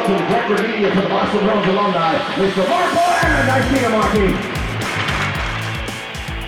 [0.00, 2.68] out to the Director of Media for the Boston Bruins alumni, Mr.
[2.68, 3.48] Mark Boland.
[3.48, 4.28] Nice to meet you, Marky.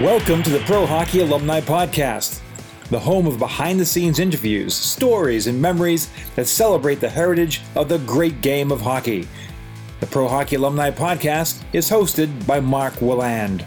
[0.05, 2.41] Welcome to the Pro Hockey Alumni Podcast,
[2.89, 7.89] the home of behind the scenes interviews, stories, and memories that celebrate the heritage of
[7.89, 9.29] the great game of hockey.
[10.01, 13.67] The Pro Hockey Alumni Podcast is hosted by Mark Willand.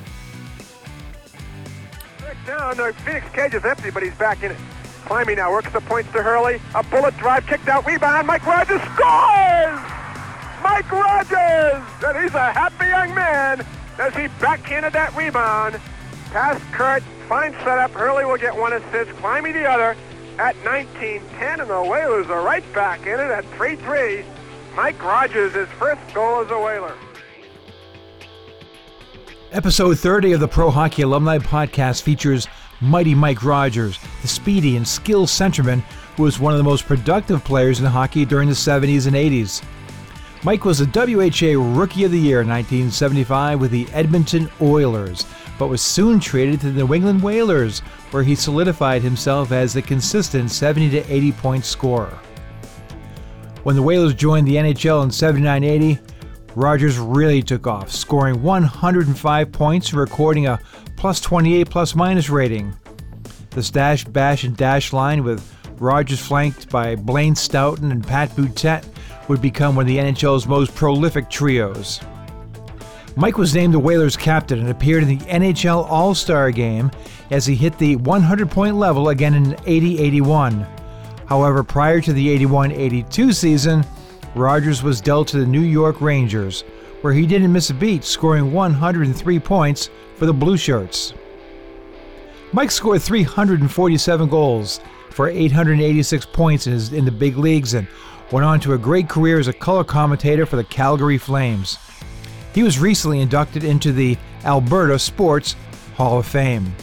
[2.20, 4.58] Back down, uh, Phoenix cage is empty, but he's back in it.
[5.06, 6.60] Climbing now, works the points to Hurley.
[6.74, 8.26] A bullet drive, kicked out, rebound.
[8.26, 9.80] Mike Rogers scores!
[10.64, 11.84] Mike Rogers!
[12.06, 13.66] And he's a happy young man
[14.00, 15.80] as he backhanded that rebound.
[16.32, 17.92] Past Kurt, fine setup.
[17.92, 19.96] Hurley will get one assist, climbing the other
[20.40, 24.26] at 19-10, and the Whalers are right back in it at 3-3.
[24.76, 26.94] Mike Rogers, his first goal as a Whaler.
[29.52, 32.48] Episode 30 of the Pro Hockey Alumni Podcast features
[32.82, 35.82] Mighty Mike Rogers, the speedy and skilled centerman
[36.16, 39.64] who was one of the most productive players in hockey during the 70s and 80s.
[40.44, 45.26] Mike was a WHA Rookie of the Year in 1975 with the Edmonton Oilers,
[45.58, 47.80] but was soon traded to the New England Whalers,
[48.12, 52.20] where he solidified himself as a consistent 70 to 80 point scorer.
[53.64, 56.00] When the Whalers joined the NHL in 79 80,
[56.56, 60.60] Rogers really took off, scoring 105 points and recording a
[61.06, 62.74] plus 28 plus minus rating.
[63.52, 68.84] This dash, bash, and dash line with Rogers flanked by Blaine Stoughton and Pat Boutette
[69.28, 72.02] would become one of the NHL's most prolific trios.
[73.16, 76.90] Mike was named the Whalers captain and appeared in the NHL All Star game
[77.30, 80.66] as he hit the 100 point level again in 80 81.
[81.28, 83.86] However, prior to the 81 82 season,
[84.34, 86.64] Rogers was dealt to the New York Rangers,
[87.06, 91.14] where he didn't miss a beat, scoring 103 points for the Blue Shirts.
[92.52, 94.80] Mike scored 347 goals
[95.12, 97.88] for 886 points in, his, in the big leagues and
[98.32, 101.78] went on to a great career as a color commentator for the Calgary Flames.
[102.56, 105.56] He was recently inducted into the Alberta Sports
[105.94, 106.74] Hall of Fame.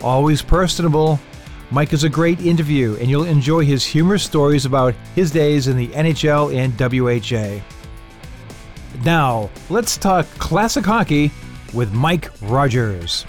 [0.00, 1.20] Always personable,
[1.70, 5.76] Mike is a great interview, and you'll enjoy his humorous stories about his days in
[5.76, 7.62] the NHL and WHA.
[9.04, 11.30] Now, let's talk classic hockey
[11.72, 13.24] with Mike Rogers.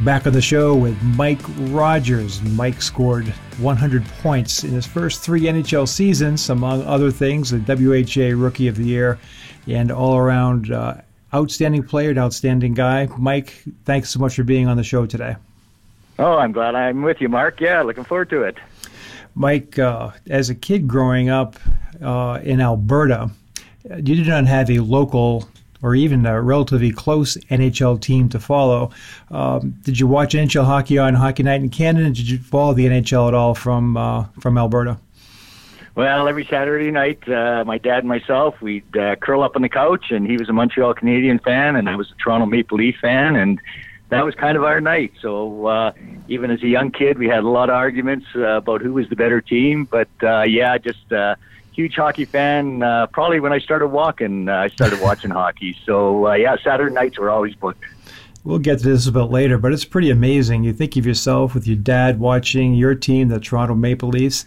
[0.00, 2.40] Back on the show with Mike Rogers.
[2.42, 3.26] Mike scored
[3.58, 8.76] 100 points in his first three NHL seasons, among other things, the WHA Rookie of
[8.76, 9.18] the Year
[9.66, 10.94] and all around uh,
[11.34, 13.08] outstanding player and outstanding guy.
[13.18, 15.36] Mike, thanks so much for being on the show today.
[16.18, 17.60] Oh, I'm glad I'm with you, Mark.
[17.60, 18.56] Yeah, looking forward to it.
[19.38, 21.54] Mike, uh, as a kid growing up
[22.02, 23.30] uh, in Alberta,
[23.84, 25.48] you did not have a local
[25.80, 28.90] or even a relatively close NHL team to follow.
[29.30, 32.06] Um, did you watch NHL hockey on Hockey Night in Canada?
[32.06, 34.98] Did you follow the NHL at all from uh, from Alberta?
[35.94, 39.68] Well, every Saturday night, uh, my dad and myself, we'd uh, curl up on the
[39.68, 42.96] couch, and he was a Montreal Canadien fan, and I was a Toronto Maple Leaf
[43.00, 43.60] fan, and
[44.10, 45.12] that was kind of our night.
[45.20, 45.92] So uh,
[46.28, 49.08] even as a young kid, we had a lot of arguments uh, about who was
[49.08, 49.84] the better team.
[49.84, 51.36] But uh, yeah, just uh,
[51.72, 52.82] huge hockey fan.
[52.82, 55.76] Uh, probably when I started walking, uh, I started watching hockey.
[55.84, 57.84] So uh, yeah, Saturday nights were always booked.
[58.44, 60.64] We'll get to this a bit later, but it's pretty amazing.
[60.64, 64.46] You think of yourself with your dad watching your team, the Toronto Maple Leafs.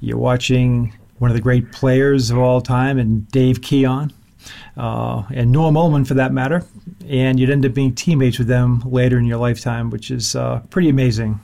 [0.00, 4.12] You're watching one of the great players of all time, and Dave Keon,
[4.76, 6.64] uh, and Norm Ullman for that matter,
[7.08, 10.60] and you'd end up being teammates with them later in your lifetime, which is uh,
[10.70, 11.40] pretty amazing.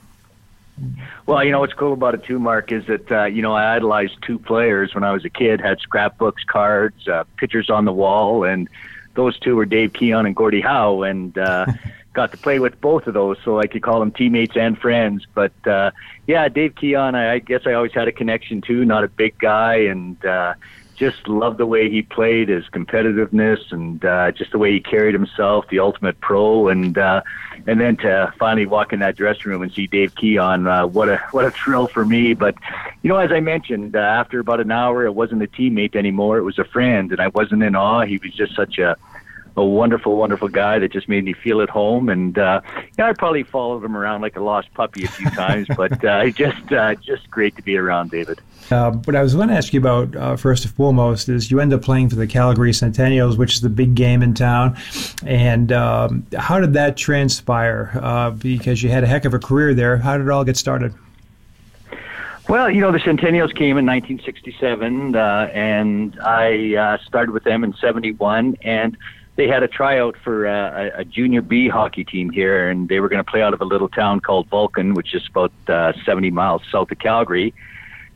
[1.25, 3.75] Well, you know what's cool about it too, Mark, is that uh, you know I
[3.75, 5.59] idolized two players when I was a kid.
[5.59, 8.69] Had scrapbooks, cards, uh, pictures on the wall, and
[9.15, 11.65] those two were Dave Keon and Gordie Howe, and uh,
[12.13, 15.25] got to play with both of those, so I could call them teammates and friends.
[15.33, 15.91] But uh,
[16.27, 18.85] yeah, Dave Keon, I, I guess I always had a connection to.
[18.85, 20.53] Not a big guy, and uh,
[20.97, 25.13] just loved the way he played, his competitiveness, and uh, just the way he carried
[25.13, 27.21] himself, the ultimate pro, and uh,
[27.67, 31.07] and then to finally walk in that dressing room and see Dave Keon, uh, what
[31.07, 32.33] a what a thrill for me.
[32.33, 32.55] But
[33.03, 36.39] you know, as I mentioned, uh, after about an hour, it wasn't a teammate anymore;
[36.39, 38.01] it was a friend, and I wasn't in awe.
[38.01, 38.97] He was just such a
[39.57, 42.09] a wonderful, wonderful guy that just made me feel at home.
[42.09, 42.61] And uh,
[42.97, 46.29] yeah, I probably followed him around like a lost puppy a few times, but uh,
[46.29, 48.39] just uh, just great to be around, David.
[48.69, 51.59] Uh, what I was going to ask you about uh, first and foremost is you
[51.59, 54.77] end up playing for the Calgary Centennials, which is the big game in town.
[55.25, 57.91] And um, how did that transpire?
[57.95, 59.97] Uh, because you had a heck of a career there.
[59.97, 60.93] How did it all get started?
[62.49, 67.65] Well, you know, the Centennials came in 1967, uh, and I uh, started with them
[67.65, 68.55] in 71.
[68.61, 68.97] And
[69.37, 72.99] they had a tryout for uh, a, a junior B hockey team here, and they
[72.99, 75.93] were going to play out of a little town called Vulcan, which is about uh,
[76.05, 77.53] 70 miles south of Calgary,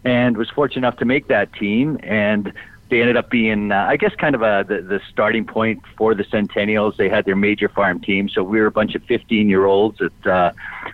[0.04, 2.00] and was fortunate enough to make that team.
[2.02, 2.52] And
[2.90, 6.16] they ended up being, uh, I guess, kind of a the, the starting point for
[6.16, 6.98] the Centennials.
[6.98, 10.00] They had their major farm team, so we were a bunch of 15 year olds
[10.00, 10.52] that uh,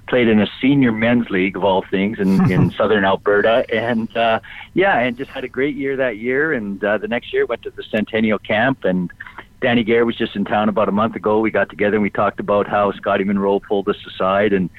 [0.09, 4.41] played in a senior men's league of all things in, in southern Alberta, and uh,
[4.73, 6.51] yeah, and just had a great year that year.
[6.51, 9.09] And uh, the next year went to the Centennial camp and
[9.59, 11.39] Danny Gare was just in town about a month ago.
[11.39, 14.69] We got together and we talked about how Scotty Munro pulled us aside and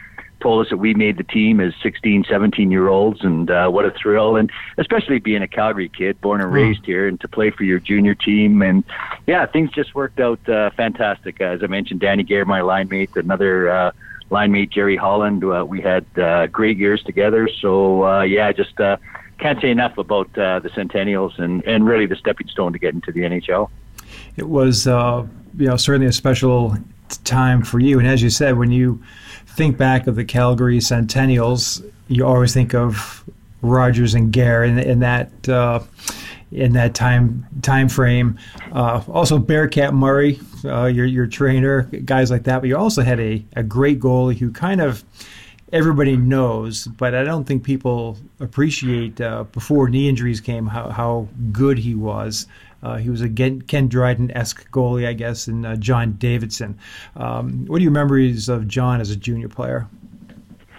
[0.41, 3.85] told us that we made the team as 16, 17 year olds, and uh, what
[3.85, 4.37] a thrill!
[4.37, 6.55] And especially being a Calgary kid, born and hmm.
[6.55, 8.85] raised here, and to play for your junior team, and
[9.27, 11.41] yeah, things just worked out uh, fantastic.
[11.41, 13.91] As I mentioned, Danny Gare, my line mate, another uh,
[14.31, 15.45] line mate, Jerry Holland.
[15.45, 17.49] Uh, we had uh, great years together.
[17.61, 18.97] So uh, yeah, just uh,
[19.39, 22.95] can't say enough about uh, the Centennials and and really the stepping stone to get
[22.95, 23.71] into the NHL
[24.39, 25.27] it was uh,
[25.59, 26.77] you know certainly a special
[27.25, 27.99] time for you.
[27.99, 29.03] And as you said, when you
[29.47, 33.25] think back of the Calgary Centennials, you always think of
[33.63, 35.81] Rogers and Gare in, in that uh,
[36.53, 38.39] in that time time frame.
[38.73, 42.61] Uh, also, Bearcat Murray, uh, your your trainer, guys like that.
[42.61, 45.05] But you also had a, a great goalie who kind of
[45.73, 51.29] everybody knows, but I don't think people appreciate uh, before knee injuries came how, how
[51.53, 52.47] good he was.
[52.83, 56.79] Uh, he was a Ken Dryden esque goalie, I guess, and uh, John Davidson.
[57.17, 59.89] Um, what are your memories of John as a junior player?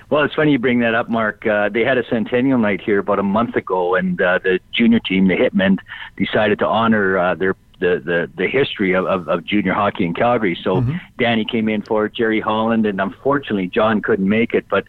[0.09, 1.45] Well, it's funny you bring that up, Mark.
[1.45, 4.99] Uh, they had a centennial night here about a month ago, and uh, the junior
[4.99, 5.77] team, the Hitmen,
[6.17, 10.13] decided to honor uh, their the, the, the history of, of, of junior hockey in
[10.13, 10.57] Calgary.
[10.61, 10.97] So mm-hmm.
[11.17, 14.65] Danny came in for Jerry Holland, and unfortunately John couldn't make it.
[14.69, 14.85] But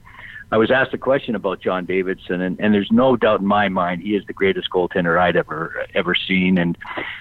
[0.53, 3.69] I was asked a question about John Davidson, and, and there's no doubt in my
[3.69, 6.59] mind he is the greatest goaltender I'd ever ever seen.
[6.59, 6.77] And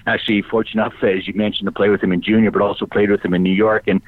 [0.08, 3.12] actually, fortunate enough, as you mentioned, to play with him in junior, but also played
[3.12, 3.84] with him in New York.
[3.88, 4.02] And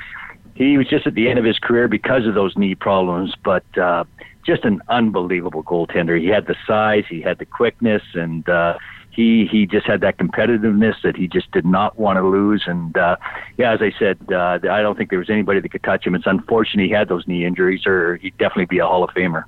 [0.55, 3.65] he was just at the end of his career because of those knee problems, but
[3.77, 4.05] uh,
[4.43, 6.19] just an unbelievable goaltender.
[6.19, 8.77] He had the size, he had the quickness, and uh,
[9.11, 12.63] he he just had that competitiveness that he just did not want to lose.
[12.65, 13.17] And uh,
[13.57, 16.15] yeah, as I said, uh, I don't think there was anybody that could touch him.
[16.15, 19.43] It's unfortunate he had those knee injuries, or he'd definitely be a Hall of Famer.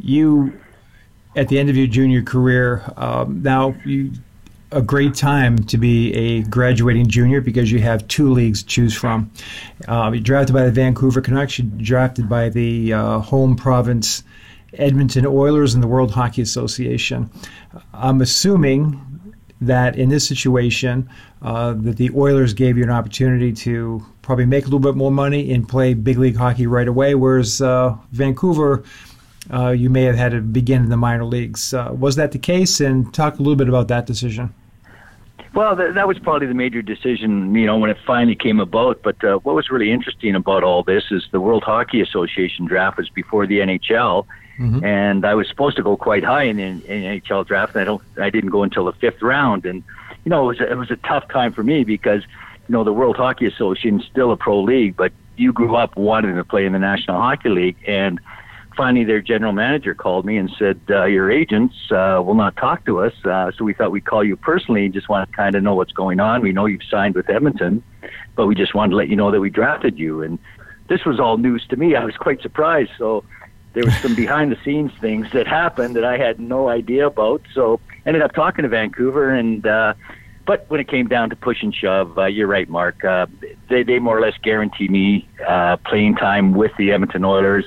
[0.00, 0.58] You,
[1.36, 4.12] at the end of your junior career, um, now you
[4.72, 8.94] a great time to be a graduating junior because you have two leagues to choose
[8.94, 9.30] from.
[9.86, 11.58] Uh, you're drafted by the Vancouver Canucks.
[11.58, 14.24] You're drafted by the uh, home province
[14.74, 17.30] Edmonton Oilers and the World Hockey Association.
[17.92, 19.00] I'm assuming
[19.60, 21.08] that in this situation,
[21.42, 25.10] uh, that the Oilers gave you an opportunity to probably make a little bit more
[25.10, 28.82] money and play big league hockey right away, whereas uh, Vancouver,
[29.52, 31.74] uh, you may have had to begin in the minor leagues.
[31.74, 32.80] Uh, was that the case?
[32.80, 34.52] And talk a little bit about that decision.
[35.54, 39.02] Well, th- that was probably the major decision, you know, when it finally came about.
[39.02, 42.96] But uh, what was really interesting about all this is the World Hockey Association draft
[42.96, 44.26] was before the NHL,
[44.62, 44.84] Mm-hmm.
[44.84, 48.02] And I was supposed to go quite high in the NHL draft, and I don't,
[48.16, 49.66] I didn't go until the fifth round.
[49.66, 49.82] And
[50.24, 52.22] you know, it was a, it was a tough time for me because
[52.68, 55.96] you know the World Hockey Association is still a pro league, but you grew up
[55.96, 58.20] wanting to play in the National Hockey League, and
[58.76, 62.84] finally their general manager called me and said, uh, "Your agents uh, will not talk
[62.86, 64.88] to us, uh, so we thought we'd call you personally.
[64.90, 66.40] Just want to kind of know what's going on.
[66.40, 67.82] We know you've signed with Edmonton,
[68.36, 70.38] but we just wanted to let you know that we drafted you." And
[70.86, 71.96] this was all news to me.
[71.96, 72.92] I was quite surprised.
[72.96, 73.24] So
[73.72, 77.42] there was some behind the scenes things that happened that I had no idea about.
[77.54, 79.94] So ended up talking to Vancouver and uh
[80.44, 83.04] but when it came down to push and shove, uh, you're right, Mark.
[83.04, 83.26] Uh,
[83.68, 87.64] they they more or less guaranteed me uh, playing time with the Edmonton Oilers.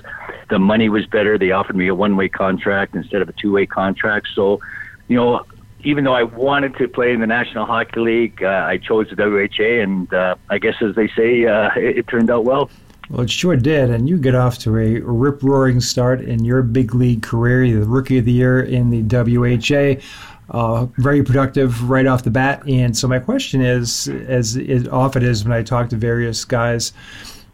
[0.50, 1.38] The money was better.
[1.38, 4.28] They offered me a one way contract instead of a two way contract.
[4.36, 4.60] So,
[5.08, 5.46] you know,
[5.84, 9.16] even though I wanted to play in the National Hockey League, uh, I chose the
[9.16, 12.70] WHA, and uh, I guess as they say, uh, it, it turned out well.
[13.10, 16.64] Well, it sure did, and you get off to a rip roaring start in your
[16.64, 17.64] big league career.
[17.64, 20.02] You're the rookie of the year in the WHA.
[20.50, 22.68] Uh, very productive right off the bat.
[22.68, 26.94] And so my question is, as it often is when I talk to various guys,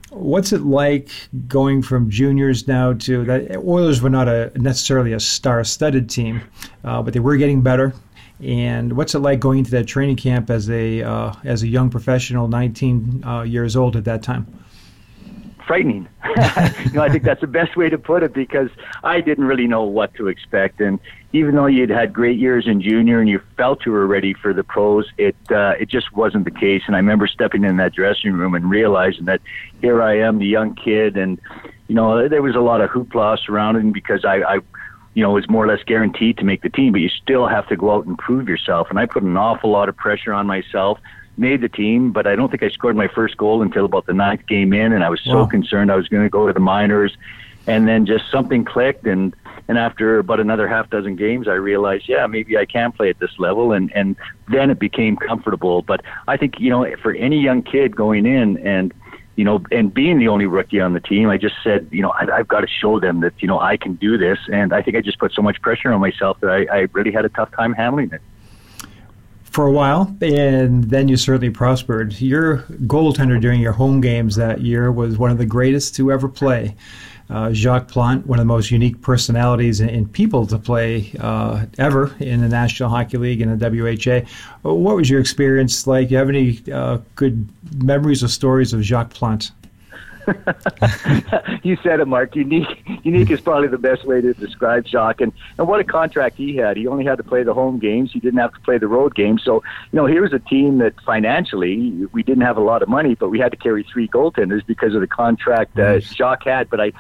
[0.09, 1.09] what's it like
[1.47, 3.57] going from juniors now to that?
[3.57, 6.41] Oilers were not a necessarily a star-studded team,
[6.83, 7.93] uh, but they were getting better.
[8.41, 11.89] And what's it like going into that training camp as a uh, as a young
[11.89, 14.47] professional, 19 uh, years old at that time?
[15.71, 16.05] Frightening.
[16.25, 18.69] you know, I think that's the best way to put it because
[19.05, 20.81] I didn't really know what to expect.
[20.81, 20.99] And
[21.31, 24.53] even though you'd had great years in junior and you felt you were ready for
[24.53, 26.81] the pros, it uh, it just wasn't the case.
[26.87, 29.39] And I remember stepping in that dressing room and realizing that
[29.79, 31.39] here I am, the young kid, and
[31.87, 34.55] you know there was a lot of hoopla surrounding because I, I
[35.13, 37.67] you know, was more or less guaranteed to make the team, but you still have
[37.69, 38.89] to go out and prove yourself.
[38.89, 40.99] And I put an awful lot of pressure on myself
[41.41, 44.13] made the team, but I don't think I scored my first goal until about the
[44.13, 45.45] ninth game in, and I was so Wow.
[45.47, 47.17] concerned I was going to go to the minors,
[47.67, 49.33] and then just something clicked, and
[49.67, 53.19] and after about another half dozen games, I realized, yeah, maybe I can play at
[53.19, 54.15] this level, and and
[54.47, 55.81] then it became comfortable.
[55.81, 58.93] But I think you know, for any young kid going in and
[59.35, 62.11] you know, and being the only rookie on the team, I just said, you know,
[62.11, 64.37] I, I've got to show them that, you know, I can do this.
[64.51, 67.11] And I think I just put so much pressure on myself that I, I really
[67.11, 68.21] had a tough time handling it.
[69.51, 72.19] For a while, and then you certainly prospered.
[72.21, 76.29] Your goaltender during your home games that year was one of the greatest to ever
[76.29, 76.75] play.
[77.29, 82.13] Uh, Jacques Plante, one of the most unique personalities and, people to play uh, ever
[82.19, 84.27] in the National Hockey League and the WHA.
[84.69, 86.09] What was your experience like?
[86.09, 87.47] Do you have any uh, good
[87.83, 89.51] memories or stories of Jacques Plante?
[91.63, 92.35] you said it, Mark.
[92.35, 95.21] Unique, unique is probably the best way to describe Jacques.
[95.21, 96.77] And and what a contract he had.
[96.77, 98.11] He only had to play the home games.
[98.11, 99.43] He didn't have to play the road games.
[99.43, 102.89] So you know, here was a team that financially we didn't have a lot of
[102.89, 106.69] money, but we had to carry three goaltenders because of the contract uh, Jacques had.
[106.69, 106.91] But I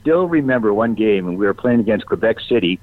[0.00, 2.80] still remember one game, and we were playing against Quebec City,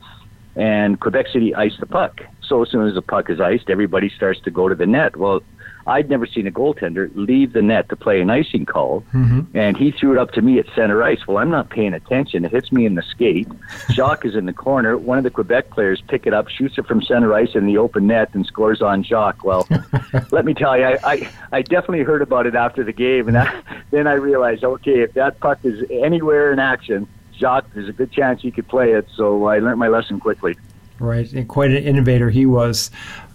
[0.55, 2.21] and Quebec City iced the puck.
[2.41, 5.15] So as soon as the puck is iced, everybody starts to go to the net.
[5.15, 5.41] Well,
[5.87, 9.05] I'd never seen a goaltender leave the net to play an icing call,
[9.53, 11.25] and he threw it up to me at center ice.
[11.25, 12.43] Well, I'm not paying attention.
[12.43, 13.47] It hits me in the skate.
[13.91, 14.97] Jacques is in the corner.
[14.97, 17.77] One of the Quebec players pick it up, shoots it from center ice in the
[17.77, 19.45] open net, and scores on Jacques.
[19.45, 19.65] Well,
[20.31, 23.37] let me tell you, I, I, I definitely heard about it after the game, and
[23.37, 27.93] I, then I realized, okay, if that puck is anywhere in action, Jacques, there's a
[27.93, 29.07] good chance he could play it.
[29.15, 30.57] So I learned my lesson quickly.
[30.99, 32.91] Right, and quite an innovator he was.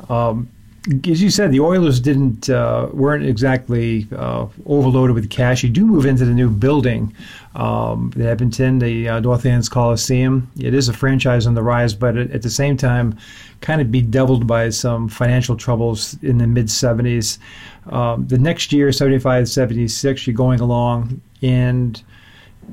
[0.09, 0.51] Um,
[0.89, 5.63] as you said, the Oilers didn't uh, weren't exactly uh, overloaded with cash.
[5.63, 7.15] You do move into the new building,
[7.55, 10.51] um, the Edmonton, the uh, Northlands Coliseum.
[10.59, 13.17] It is a franchise on the rise, but at, at the same time,
[13.61, 17.39] kind of bedeviled by some financial troubles in the mid '70s.
[17.87, 22.03] Um, the next year, '75, '76, you're going along, and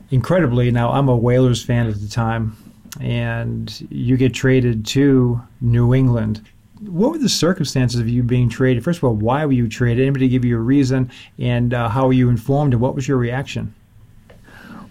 [0.10, 2.58] incredibly, now I'm a Whalers fan at the time,
[3.00, 6.42] and you get traded to New England.
[6.82, 8.84] What were the circumstances of you being traded?
[8.84, 10.04] First of all, why were you traded?
[10.04, 11.12] Anybody give you a reason?
[11.38, 12.74] And uh, how were you informed?
[12.74, 13.74] And what was your reaction?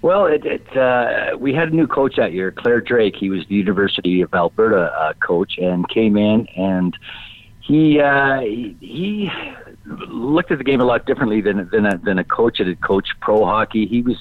[0.03, 3.17] Well, it, it uh, we had a new coach that year, Clare Drake.
[3.17, 6.97] He was the University of Alberta uh, coach, and came in and
[7.69, 9.31] he uh, he,
[9.85, 12.81] looked at the game a lot differently than than a, than a coach that had
[12.81, 13.87] coached pro hockey.
[13.87, 14.17] He was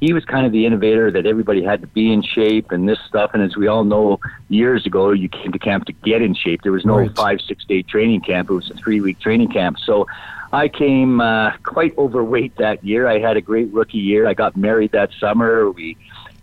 [0.00, 2.98] he was kind of the innovator that everybody had to be in shape and this
[3.08, 3.32] stuff.
[3.34, 6.62] And as we all know, years ago, you came to camp to get in shape.
[6.62, 7.16] There was no Right.
[7.16, 8.48] five, six day training camp.
[8.50, 9.78] It was a three week training camp.
[9.84, 10.06] So
[10.52, 13.08] I came uh, quite overweight that year.
[13.08, 14.26] I had a great rookie year.
[14.28, 15.70] I got married that summer.
[15.70, 15.96] We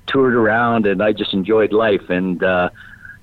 [0.08, 2.10] toured around and I just enjoyed life.
[2.10, 2.70] And, uh,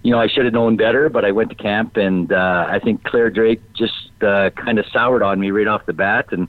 [0.02, 2.78] you know, I should have known better, but I went to camp and uh, I
[2.80, 6.48] think Clare Drake just uh, kind of soured on me right off the bat and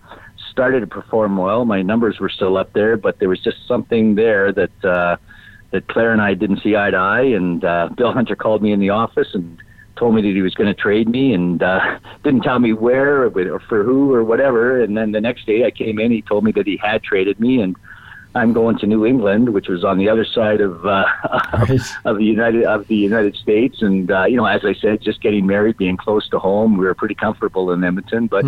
[0.54, 1.66] started to perform well.
[1.66, 5.18] My numbers were still up there, but there was just something there that uh,
[5.72, 7.24] that Clare and I didn't see eye to eye.
[7.24, 9.58] And uh, Bill Hunter called me in the office and
[9.96, 11.80] told me that he was going to trade me, and uh,
[12.24, 14.82] didn't tell me where or, for who or whatever.
[14.82, 17.40] And then the next day I came in, he told me that he had traded
[17.40, 17.76] me, and
[18.36, 21.06] I'm going to New England, which was on the other side of uh,
[21.54, 21.80] Right.
[22.06, 23.82] of the United of the United States.
[23.82, 26.86] And uh, you know, as I said, just getting married, being close to home, we
[26.86, 28.28] were pretty comfortable in Edmonton.
[28.28, 28.46] But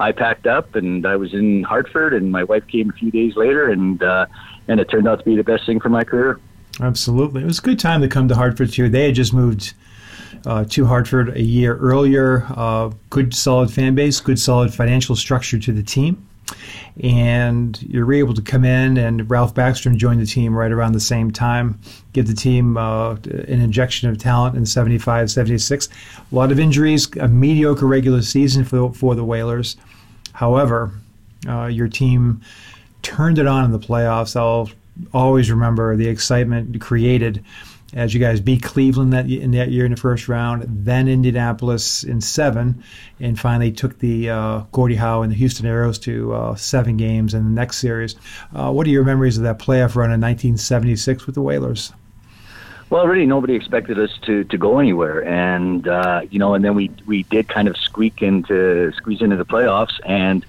[0.00, 3.36] I packed up and I was in Hartford, and my wife came a few days
[3.36, 4.26] later, and uh,
[4.66, 6.40] and it turned out to be the best thing for my career.
[6.80, 7.42] Absolutely.
[7.42, 8.88] It was a good time to come to Hartford, too.
[8.88, 9.74] They had just moved
[10.46, 12.46] uh, to Hartford a year earlier.
[12.50, 16.27] Uh, good, solid fan base, good, solid financial structure to the team.
[17.02, 21.00] And you're able to come in, and Ralph Backstrom joined the team right around the
[21.00, 21.78] same time,
[22.12, 25.88] give the team uh, an injection of talent in 75, 76.
[26.30, 29.76] A lot of injuries, a mediocre regular season for, for the Whalers.
[30.32, 30.92] However,
[31.48, 32.40] uh, your team
[33.02, 34.34] turned it on in the playoffs.
[34.34, 34.70] I'll
[35.12, 37.44] always remember the excitement created
[37.94, 42.04] as you guys beat Cleveland that in that year in the first round, then Indianapolis
[42.04, 42.82] in seven,
[43.18, 47.32] and finally took the uh, Gordie Howe and the Houston Aeros to uh, seven games
[47.32, 48.14] in the next series.
[48.54, 51.92] Uh, what are your memories of that playoff run in 1976 with the Whalers?
[52.90, 56.74] Well, really, nobody expected us to, to go anywhere, and uh, you know, and then
[56.74, 60.44] we we did kind of squeak into squeeze into the playoffs, and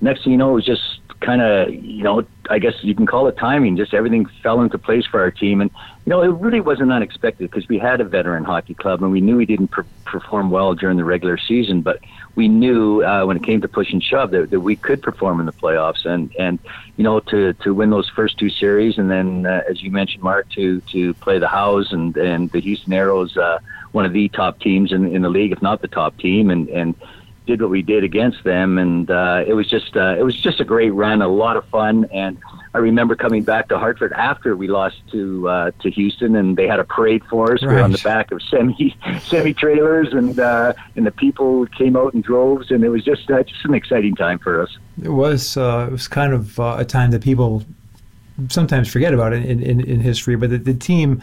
[0.00, 3.06] next thing you know, it was just kind of you know, I guess you can
[3.06, 3.76] call it timing.
[3.76, 5.70] Just everything fell into place for our team, and
[6.04, 9.20] you know, it really wasn't unexpected because we had a veteran hockey club, and we
[9.20, 11.98] knew we didn't per- perform well during the regular season, but
[12.36, 15.40] we knew uh, when it came to push and shove that, that we could perform
[15.40, 16.58] in the playoffs, and and
[16.96, 20.22] you know, to to win those first two series, and then uh, as you mentioned,
[20.22, 23.58] Mark, to to play the Howes and and the Houston Aeros, uh,
[23.92, 26.68] one of the top teams in in the league, if not the top team, and
[26.68, 26.94] and
[27.46, 30.60] did what we did against them, and uh, it was just uh, it was just
[30.60, 32.38] a great run, a lot of fun, and
[32.74, 36.66] I remember coming back to Hartford after we lost to uh, to Houston, and they
[36.66, 37.62] had a parade for us.
[37.62, 37.70] Right.
[37.70, 41.96] We were on the back of semi semi trailers, and uh, and the people came
[41.96, 44.76] out in droves, and it was just uh, just an exciting time for us.
[45.02, 47.62] It was uh, it was kind of uh, a time that people
[48.48, 51.22] sometimes forget about in, in, in history, but the, the, team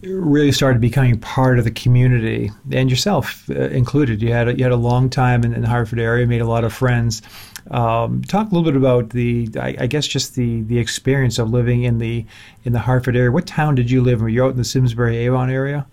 [0.00, 4.22] really started becoming part of the community, and yourself uh, included.
[4.22, 6.46] You had a, you had a long time in, in the Hartford area, made a
[6.46, 7.22] lot of friends.
[7.70, 11.50] Um, talk a little bit about the, I, I, guess, just the, the experience of
[11.50, 12.26] living in the
[12.64, 13.30] in the Hartford area.
[13.30, 14.24] What town did you live in?
[14.24, 15.86] Were you out in the Simsbury Avon area?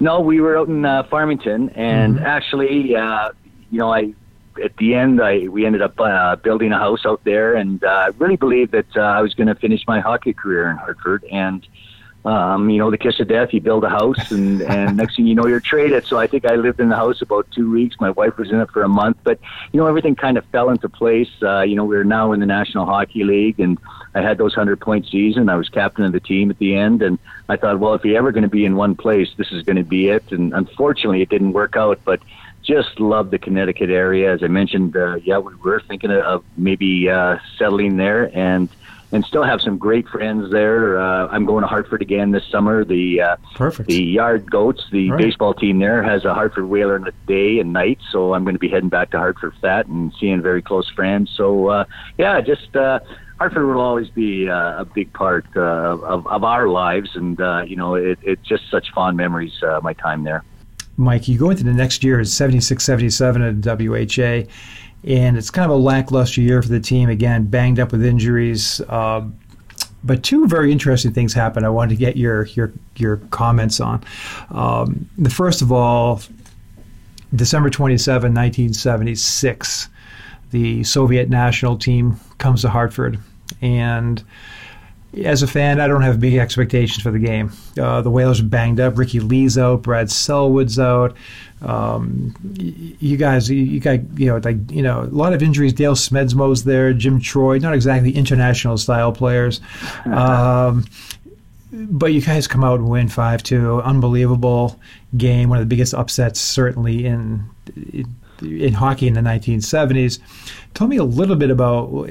[0.00, 2.26] No, we were out in uh, Farmington, and mm-hmm.
[2.26, 3.30] actually, uh,
[3.70, 4.14] you know, I
[4.62, 8.12] at the end, I we ended up uh, building a house out there, and uh,
[8.18, 11.24] really believed that uh, I was going to finish my hockey career in Hartford.
[11.30, 11.66] And
[12.24, 13.52] um, you know, the kiss of death.
[13.52, 16.06] You build a house, and and next thing you know, you're traded.
[16.06, 17.96] So I think I lived in the house about two weeks.
[18.00, 19.38] My wife was in it for a month, but
[19.72, 21.30] you know, everything kind of fell into place.
[21.42, 23.78] Uh, you know, we are now in the National Hockey League, and
[24.14, 25.48] I had those hundred point season.
[25.48, 28.18] I was captain of the team at the end, and I thought, well, if you're
[28.18, 30.30] ever going to be in one place, this is going to be it.
[30.30, 32.20] And unfortunately, it didn't work out, but
[32.62, 34.32] just love the Connecticut area.
[34.32, 38.68] As I mentioned, uh, yeah, we were thinking of maybe uh, settling there and
[39.12, 40.98] and still have some great friends there.
[40.98, 42.84] Uh, I'm going to Hartford again this summer.
[42.84, 45.22] The uh, perfect the Yard Goats, the right.
[45.22, 47.98] baseball team there, has a Hartford Whaler in the day and night.
[48.10, 50.88] So I'm going to be heading back to Hartford for that and seeing very close
[50.90, 51.30] friends.
[51.36, 51.84] So uh,
[52.18, 52.74] yeah, just.
[52.74, 53.00] Uh,
[53.38, 57.64] Hartford will always be uh, a big part uh, of, of our lives, and uh,
[57.66, 59.60] you know, it, it's just such fond memories.
[59.60, 60.44] Uh, my time there.
[60.96, 64.48] Mike, you go into the next year as 76 77 at WHA,
[65.04, 67.08] and it's kind of a lackluster year for the team.
[67.08, 68.80] Again, banged up with injuries.
[68.88, 69.38] Um,
[70.04, 71.64] but two very interesting things happened.
[71.64, 74.02] I wanted to get your your your comments on.
[74.50, 76.20] Um, the first of all,
[77.34, 79.88] December 27, 1976,
[80.50, 83.18] the Soviet national team comes to Hartford,
[83.60, 84.22] and
[85.24, 87.52] as a fan, I don't have big expectations for the game.
[87.78, 88.96] Uh, the Whalers are banged up.
[88.96, 89.82] Rick Ley's out.
[89.82, 91.14] Brad Selwood's out.
[91.62, 95.72] Um, you guys, you, got you know like you know a lot of injuries.
[95.72, 96.92] Dale Smedsmo's there.
[96.92, 99.60] Jim Troy, not exactly international style players.
[100.12, 100.84] Um,
[101.72, 103.80] but you guys come out and win five two.
[103.80, 104.78] Unbelievable
[105.16, 105.48] game.
[105.48, 107.48] One of the biggest upsets certainly in,
[107.92, 110.18] in in hockey in the 1970s.
[110.74, 112.08] Tell me a little bit about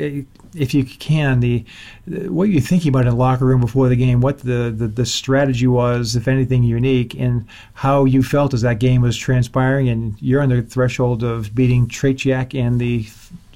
[0.55, 1.65] if you can, the
[2.05, 5.05] what you're thinking about in the locker room before the game, what the, the, the
[5.05, 10.21] strategy was, if anything unique, and how you felt as that game was transpiring, and
[10.21, 13.03] you're on the threshold of beating Tretiak and the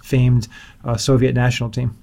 [0.04, 0.48] famed
[0.84, 1.96] uh, Soviet national team.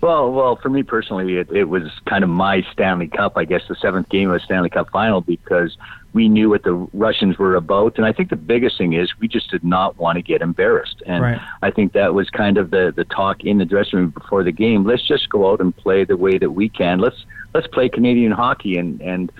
[0.00, 3.36] Well, well, for me personally, it, it was kind of my Stanley Cup.
[3.36, 5.76] I guess the seventh game of the Stanley Cup final because
[6.16, 9.28] we knew what the Russians were about, and I think the biggest thing is we
[9.28, 11.40] just did not want to get embarrassed, and right.
[11.60, 14.50] I think that was kind of the the talk in the dressing room before the
[14.50, 14.84] game.
[14.84, 17.00] Let's just go out and play the way that we can.
[17.00, 19.30] Let's let's play Canadian hockey, and and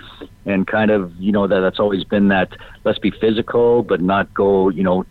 [0.45, 2.51] and kind of you know that that's always been that.
[2.85, 5.07] Let's be physical, but not go you know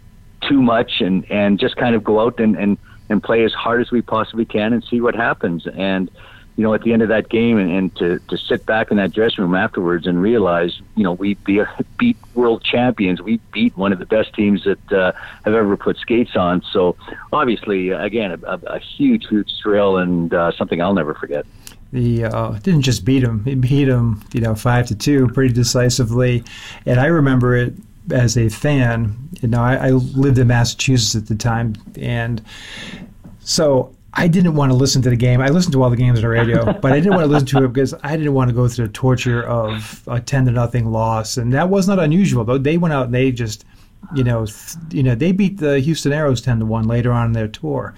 [0.47, 2.77] too much, and and just kind of go out and and
[3.09, 5.65] and play as hard as we possibly can and see what happens.
[5.75, 6.11] And
[6.55, 8.97] you know, at the end of that game, and, and to to sit back in
[8.97, 11.65] that dressing room afterwards and realize, you know, we beat,
[11.97, 13.21] beat world champions.
[13.21, 15.11] We beat one of the best teams that uh,
[15.43, 16.61] have ever put skates on.
[16.71, 16.95] So
[17.33, 21.45] obviously, again, a, a huge, huge thrill and uh, something I'll never forget.
[21.91, 25.53] The uh, didn't just beat him; he beat him, you know, five to two, pretty
[25.53, 26.43] decisively.
[26.85, 27.73] And I remember it
[28.11, 32.43] as a fan, you know, I, I, lived in Massachusetts at the time, and
[33.39, 35.41] so I didn't want to listen to the game.
[35.41, 37.47] I listened to all the games on the radio, but I didn't want to listen
[37.47, 40.51] to it because I didn't want to go through the torture of a ten to
[40.51, 42.43] nothing loss, and that was not unusual.
[42.43, 43.65] Though they went out and they just
[44.13, 47.27] you know, th- you know, they beat the Houston Aeros ten to one later on
[47.27, 47.95] in their tour.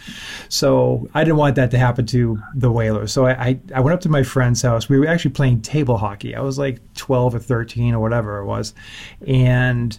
[0.49, 3.11] So I didn't want that to happen to the Whalers.
[3.11, 4.87] So I, I, I, went up to my friend's house.
[4.87, 6.35] We were actually playing table hockey.
[6.35, 8.73] I was like twelve or thirteen or whatever it was,
[9.25, 9.97] and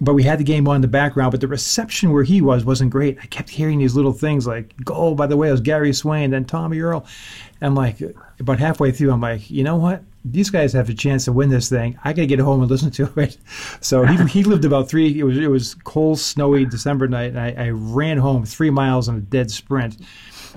[0.00, 2.64] but we had the game on in the background, but the reception where he was
[2.64, 3.18] wasn't great.
[3.22, 6.30] I kept hearing these little things like, "Go!" By the way, it was Gary Swain,
[6.30, 7.04] then Tommy Earl.
[7.60, 8.00] I'm like,
[8.40, 10.02] about halfway through, I'm like, you know what?
[10.24, 11.98] These guys have a chance to win this thing.
[12.04, 13.38] I got to get home and listen to it.
[13.80, 15.18] So he, he lived about three.
[15.18, 19.08] It was it was cold, snowy December night, and I, I ran home three miles
[19.08, 19.96] on a dead sprint.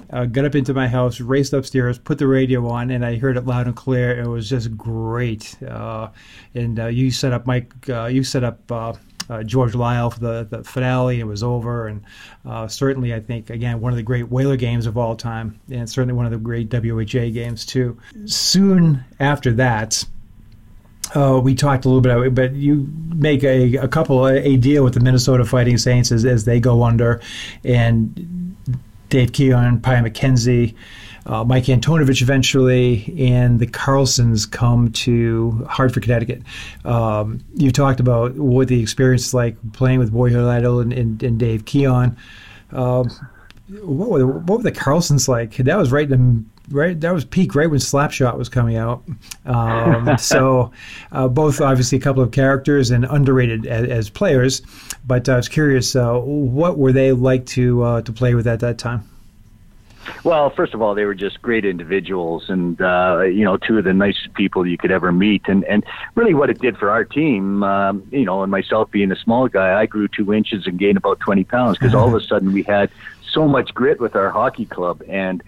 [0.10, 3.38] Uh, got up into my house, raced upstairs, put the radio on, and I heard
[3.38, 4.19] it loud and clear.
[4.19, 5.56] It was just great.
[5.63, 6.10] Uh,
[6.54, 7.71] and uh, you set up Mike.
[7.89, 8.60] Uh, you set up
[9.29, 11.19] uh, George Lyle for the, the finale.
[11.19, 12.03] It was over, and
[12.45, 15.89] uh, certainly I think again one of the great Whaler games of all time, and
[15.89, 17.97] certainly one of the great WHA games too.
[18.25, 20.05] Soon after that,
[21.13, 24.57] uh, we talked a little bit about it, but you make a, a couple a
[24.57, 27.21] deal with the Minnesota Fighting Saints as, as they go under,
[27.63, 28.55] and
[29.09, 30.75] Dave Keon, Pie McKenzie,
[31.25, 36.43] uh, Mike Antonovich eventually, and the Carlsons come to Hartford, Connecticut.
[36.83, 41.21] Um, you talked about what the experience is like playing with Boyhood Idol and, and,
[41.23, 42.15] and Dave Keon.
[42.71, 43.09] Um,
[43.81, 45.55] what, were the, what were the Carlsons like?
[45.57, 49.03] That was right in right that was peak right when slapshot was coming out
[49.45, 50.71] um, so
[51.11, 54.63] uh, both obviously a couple of characters and underrated as, as players
[55.05, 58.59] but i was curious uh, what were they like to uh, to play with at
[58.61, 59.07] that time
[60.24, 63.84] well, first of all, they were just great individuals, and uh, you know, two of
[63.84, 65.44] the nicest people you could ever meet.
[65.48, 65.84] And and
[66.15, 69.48] really, what it did for our team, um, you know, and myself being a small
[69.48, 72.54] guy, I grew two inches and gained about twenty pounds because all of a sudden
[72.54, 72.89] we had
[73.32, 75.44] so much grit with our hockey club, and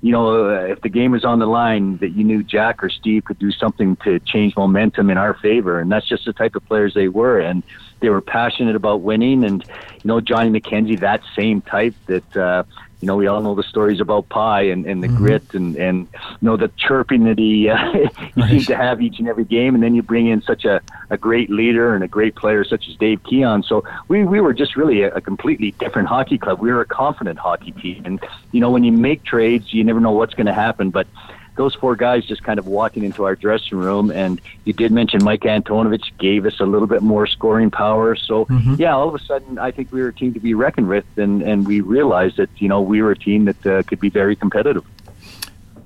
[0.00, 2.90] you know, uh, if the game was on the line, that you knew Jack or
[2.90, 6.54] Steve could do something to change momentum in our favor, and that's just the type
[6.54, 7.62] of players they were, and
[8.02, 9.44] they were passionate about winning.
[9.44, 12.36] And you know, Johnny McKenzie, that same type that.
[12.36, 12.64] Uh,
[13.02, 15.16] you know, we all know the stories about Pie and, and the mm-hmm.
[15.16, 18.50] grit and, and, you know, the chirping that he, uh, he right.
[18.50, 19.74] seems to have each and every game.
[19.74, 22.88] And then you bring in such a, a great leader and a great player such
[22.88, 23.64] as Dave Keon.
[23.64, 26.60] So we, we were just really a, a completely different hockey club.
[26.60, 28.02] We were a confident hockey team.
[28.04, 30.90] And, you know, when you make trades, you never know what's going to happen.
[30.90, 31.08] But
[31.56, 34.10] those four guys just kind of walking into our dressing room.
[34.10, 38.16] And you did mention Mike Antonovich gave us a little bit more scoring power.
[38.16, 38.74] So, mm-hmm.
[38.78, 41.04] yeah, all of a sudden, I think we were a team to be reckoned with.
[41.16, 44.08] And, and we realized that, you know, we were a team that uh, could be
[44.08, 44.84] very competitive.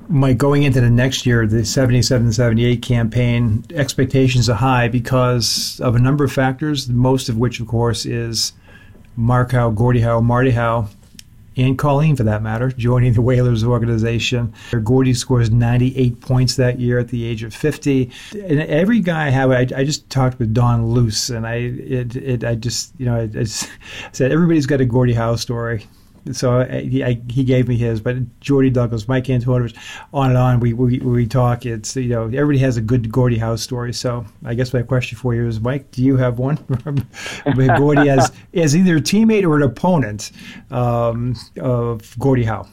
[0.08, 5.96] Mike, going into the next year, the 77 78 campaign, expectations are high because of
[5.96, 8.52] a number of factors, most of which, of course, is
[9.16, 10.88] Mark Howe, Gordie Howe, Marty Howe
[11.56, 14.52] and Colleen for that matter, joining the Whalers organization.
[14.84, 18.10] Gordie scores 98 points that year at the age of 50.
[18.32, 22.16] And every guy I have, I, I just talked with Don Luce, and I, it,
[22.16, 23.44] it, I just, you know, I, I
[24.12, 25.86] said everybody's got a Gordie Howe story
[26.32, 28.00] so I, he, I, he gave me his.
[28.00, 29.76] But Jordy Douglas, Mike Antonovich,
[30.12, 30.60] on and on.
[30.60, 31.66] We, we we talk.
[31.66, 33.92] It's you know everybody has a good Gordie Howe story.
[33.92, 36.56] So I guess my question for you is, Mike, do you have one?
[37.54, 40.32] Gordie as as either a teammate or an opponent
[40.70, 42.66] um, of Gordie Howe.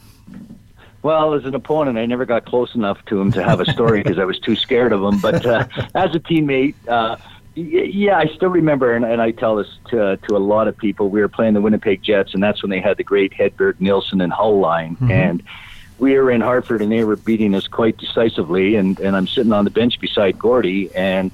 [1.02, 4.02] Well, as an opponent, I never got close enough to him to have a story
[4.02, 5.20] because I was too scared of him.
[5.20, 6.74] But uh, as a teammate.
[6.88, 7.16] Uh,
[7.54, 11.08] yeah, I still remember, and, and I tell this to to a lot of people.
[11.08, 14.20] We were playing the Winnipeg Jets, and that's when they had the great Hedberg, Nilsson,
[14.20, 15.10] and Hull line, mm-hmm.
[15.10, 15.42] and
[15.98, 18.74] we were in Hartford, and they were beating us quite decisively.
[18.74, 21.30] And and I'm sitting on the bench beside Gordie, and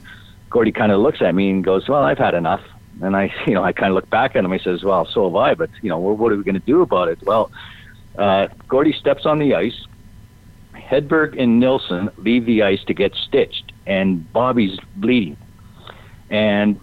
[0.50, 2.62] Gordie kind of looks at me and goes, "Well, I've had enough."
[3.00, 4.52] And I, you know, I kind of look back at him.
[4.52, 6.66] He says, "Well, so have I, but you know, what, what are we going to
[6.66, 7.50] do about it?" Well,
[8.18, 9.86] uh, Gordie steps on the ice.
[10.74, 15.36] Hedberg and Nilsson leave the ice to get stitched, and Bobby's bleeding
[16.30, 16.80] and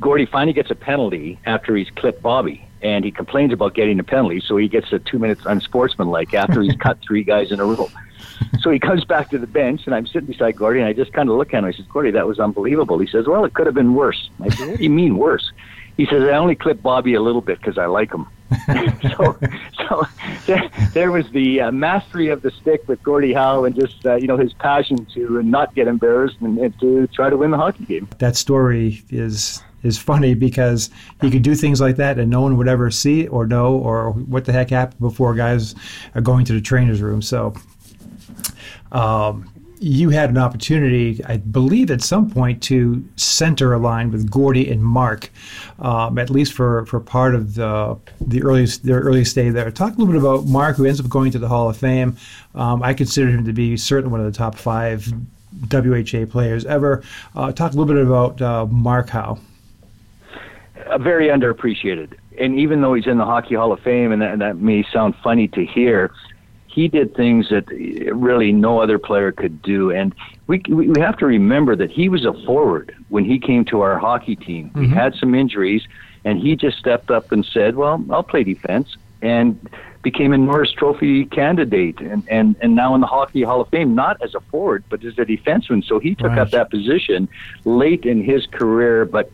[0.00, 4.04] Gordie finally gets a penalty after he's clipped Bobby, and he complains about getting a
[4.04, 7.64] penalty, so he gets a two minutes unsportsmanlike after he's cut three guys in a
[7.64, 7.90] row.
[8.60, 11.12] So he comes back to the bench, and I'm sitting beside Gordie, and I just
[11.12, 11.64] kind of look at him.
[11.64, 12.98] I says, Gordie, that was unbelievable.
[12.98, 14.30] He says, Well, it could have been worse.
[14.40, 15.52] I said, What do you mean worse?
[15.96, 18.26] He says, I only clipped Bobby a little bit because I like him.
[19.16, 19.36] so,
[19.88, 20.06] so
[20.46, 24.16] there, there was the uh, mastery of the stick with Gordie Howe, and just uh,
[24.16, 27.56] you know his passion to not get embarrassed and, and to try to win the
[27.56, 28.08] hockey game.
[28.18, 32.56] That story is is funny because he could do things like that and no one
[32.56, 35.74] would ever see or know or what the heck happened before guys
[36.16, 37.22] are going to the trainer's room.
[37.22, 37.54] So
[38.90, 39.48] um,
[39.80, 44.70] you had an opportunity, I believe, at some point to center a line with Gordie
[44.70, 45.30] and Mark,
[45.78, 49.70] um, at least for, for part of the the earliest their earliest day there.
[49.70, 52.16] Talk a little bit about Mark, who ends up going to the Hall of Fame.
[52.54, 55.12] Um, I consider him to be certainly one of the top five
[55.70, 57.02] WHA players ever.
[57.34, 59.38] Uh, talk a little bit about uh, Mark Howe.
[60.86, 64.32] Uh, very underappreciated, and even though he's in the Hockey Hall of Fame, and that,
[64.32, 66.10] and that may sound funny to hear
[66.78, 67.66] he did things that
[68.14, 69.90] really no other player could do.
[69.90, 70.14] And
[70.46, 73.98] we we have to remember that he was a forward when he came to our
[73.98, 74.68] hockey team.
[74.68, 74.84] Mm-hmm.
[74.84, 75.82] He had some injuries,
[76.24, 79.58] and he just stepped up and said, "Well, I'll play defense," and
[80.02, 83.96] became a Norris Trophy candidate, and and and now in the Hockey Hall of Fame,
[83.96, 85.84] not as a forward, but as a defenseman.
[85.84, 86.38] So he took right.
[86.38, 87.28] up that position
[87.64, 89.32] late in his career, but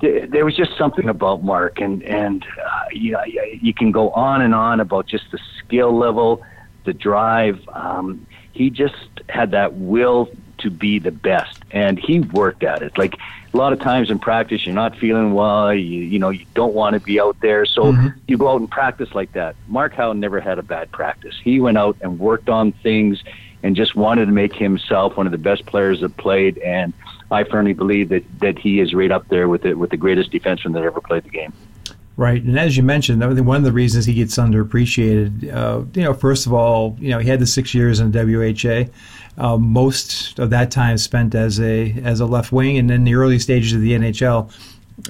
[0.00, 3.22] there was just something about Mark, and and uh, you know,
[3.68, 6.42] you can go on and on about just the skill level,
[6.84, 7.66] the drive.
[7.68, 8.94] Um, he just
[9.28, 12.98] had that will to be the best, and he worked at it.
[12.98, 13.14] Like
[13.52, 15.72] a lot of times in practice, you're not feeling well.
[15.72, 18.08] You you know you don't want to be out there, so mm-hmm.
[18.28, 19.56] you go out and practice like that.
[19.68, 21.34] Mark Howe never had a bad practice.
[21.42, 23.22] He went out and worked on things.
[23.62, 26.56] and just wanted to make himself one of the best players that played.
[26.58, 26.94] And
[27.30, 30.32] I firmly believe that, that he is right up there with it with the greatest
[30.32, 31.52] defenseman that ever played the game.
[32.16, 36.12] Right, and as you mentioned, one of the reasons he gets underappreciated, uh, you know,
[36.12, 38.90] first of all, you know, he had the six years in the
[39.38, 43.04] WHA, uh, most of that time spent as a as a left wing, and in
[43.04, 44.52] the early stages of the NHL.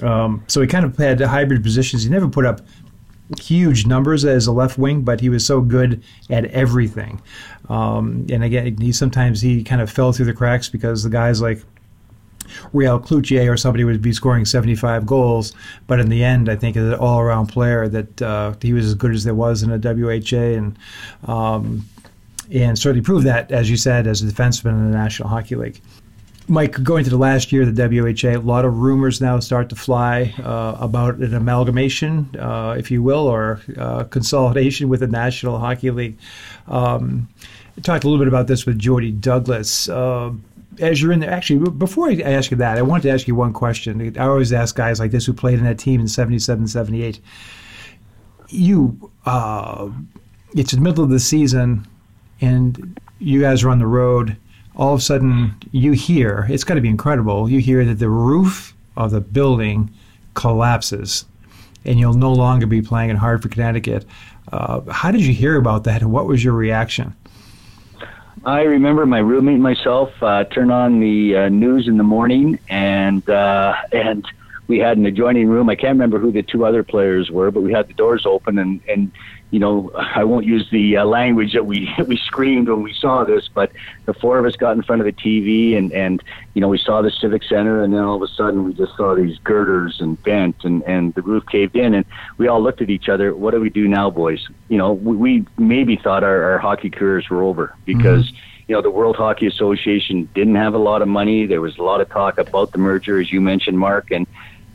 [0.01, 2.03] Um, so he kind of had hybrid positions.
[2.03, 2.61] He never put up
[3.39, 7.21] huge numbers as a left wing, but he was so good at everything.
[7.69, 11.41] Um, and again, he sometimes he kind of fell through the cracks because the guys
[11.41, 11.63] like
[12.73, 15.53] Real Cloutier or somebody would be scoring 75 goals,
[15.87, 18.93] but in the end, I think as an all-around player that uh, he was as
[18.93, 20.77] good as there was in a WHA, and
[21.27, 21.85] um,
[22.51, 25.81] and certainly proved that, as you said, as a defenseman in the National Hockey League.
[26.47, 29.69] Mike, going to the last year of the WHA, a lot of rumors now start
[29.69, 35.07] to fly uh, about an amalgamation, uh, if you will, or uh, consolidation with the
[35.07, 36.17] National Hockey League.
[36.67, 37.29] Um,
[37.77, 39.87] I talked a little bit about this with Jordy Douglas.
[40.79, 43.35] As you're in there, actually, before I ask you that, I wanted to ask you
[43.35, 44.17] one question.
[44.17, 47.19] I always ask guys like this who played in that team in 77, 78.
[48.49, 49.89] You, uh,
[50.55, 51.85] it's the middle of the season,
[52.39, 54.37] and you guys are on the road.
[54.75, 58.09] All of a sudden, you hear, it's got to be incredible, you hear that the
[58.09, 59.91] roof of the building
[60.33, 61.25] collapses
[61.85, 64.05] and you'll no longer be playing in Hartford, Connecticut.
[64.51, 67.15] Uh, how did you hear about that, and what was your reaction?
[68.43, 72.57] I remember my roommate and myself uh, turn on the uh, news in the morning,
[72.69, 74.25] and uh, and
[74.71, 75.69] we had an adjoining room.
[75.69, 78.57] I can't remember who the two other players were, but we had the doors open,
[78.57, 79.11] and and
[79.49, 83.25] you know I won't use the uh, language that we we screamed when we saw
[83.25, 83.73] this, but
[84.05, 86.77] the four of us got in front of the TV, and and you know we
[86.77, 89.99] saw the civic center, and then all of a sudden we just saw these girders
[89.99, 92.05] and bent, and and the roof caved in, and
[92.37, 93.35] we all looked at each other.
[93.35, 94.47] What do we do now, boys?
[94.69, 98.27] You know, we, we maybe thought our, our hockey careers were over because.
[98.27, 101.45] Mm-hmm you know, the World Hockey Association didn't have a lot of money.
[101.45, 104.25] There was a lot of talk about the merger, as you mentioned, Mark, and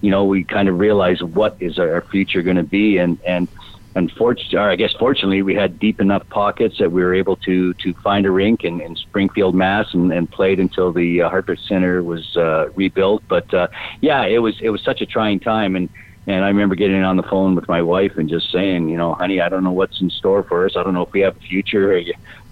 [0.00, 3.48] you know, we kind of realized what is our future going to be, and and
[3.96, 7.74] unfortunately, or I guess fortunately, we had deep enough pockets that we were able to
[7.74, 11.60] to find a rink in, in Springfield, Mass, and, and played until the uh, Hartford
[11.66, 13.24] Center was uh, rebuilt.
[13.28, 13.68] But uh,
[14.00, 15.88] yeah, it was it was such a trying time, and
[16.26, 19.14] and I remember getting on the phone with my wife and just saying, you know,
[19.14, 20.72] honey, I don't know what's in store for us.
[20.76, 21.96] I don't know if we have a future.
[21.96, 22.02] Or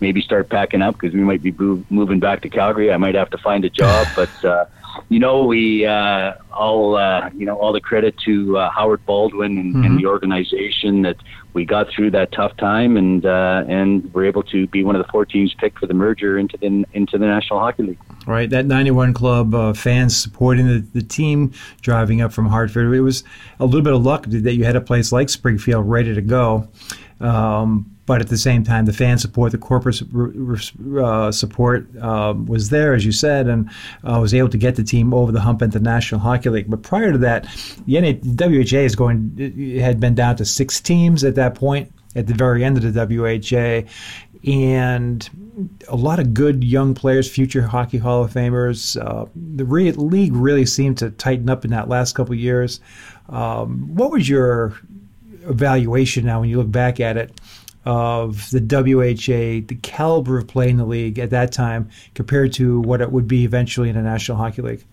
[0.01, 1.53] maybe start packing up because we might be
[1.91, 2.93] moving back to Calgary.
[2.93, 4.33] I might have to find a job, but.
[4.45, 4.65] uh
[5.09, 9.59] you know, we uh, all uh, you know all the credit to uh, Howard Baldwin
[9.59, 9.85] and, mm-hmm.
[9.85, 11.17] and, the organization that
[11.53, 15.05] we got through that tough time and uh, and we're able to be one of
[15.05, 17.99] the four teams picked for the merger into the into the National Hockey League.
[18.27, 21.53] Right, that 91 club uh, fans supporting the, the team,
[21.83, 22.95] driving up from Hartford.
[22.95, 23.23] It was
[23.61, 26.69] a little bit of luck that you had a place like Springfield ready to go.
[27.21, 30.03] Um, but at the same time, the fan support, the corporate
[30.99, 33.71] uh, support um, was there, as you said, and
[34.05, 36.71] uh, was able to get the team over the hump into the National Hockey League.
[36.71, 37.45] But prior to that,
[37.87, 41.91] the WHA is going had been down to six teams at that point.
[42.17, 43.89] At the very end of the WHA,
[44.49, 45.29] and
[45.89, 49.01] a lot of good young players, future Hockey Hall of Famers.
[49.01, 52.79] Uh, the re- league really seemed to tighten up in that last couple years.
[53.29, 54.79] Um, what was your
[55.47, 57.41] evaluation now when you look back at it
[57.85, 62.81] of the WHA, the caliber of play in the league at that time compared to
[62.81, 64.85] what it would be eventually in the National Hockey League?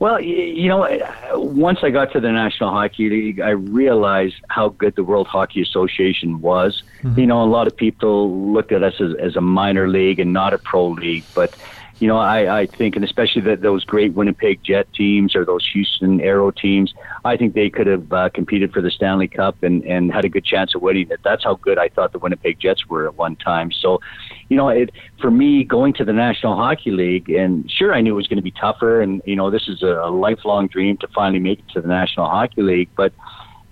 [0.00, 0.88] Well, you know,
[1.34, 5.60] once I got to the National Hockey League, I realized how good the World Hockey
[5.60, 6.82] Association was.
[7.02, 7.20] Mm-hmm.
[7.20, 10.32] You know, a lot of people looked at us as, as a minor league and
[10.32, 11.54] not a pro league, but
[12.00, 15.68] you know, I, I think, and especially that those great Winnipeg Jet teams or those
[15.74, 16.94] Houston Aero teams,
[17.26, 20.30] I think they could have uh, competed for the Stanley Cup and, and had a
[20.30, 21.20] good chance of winning it.
[21.22, 23.70] That's how good I thought the Winnipeg Jets were at one time.
[23.70, 24.00] So,
[24.48, 28.14] you know, it, for me, going to the National Hockey League, and sure, I knew
[28.14, 30.96] it was going to be tougher, and, you know, this is a, a lifelong dream
[30.98, 33.12] to finally make it to the National Hockey League, but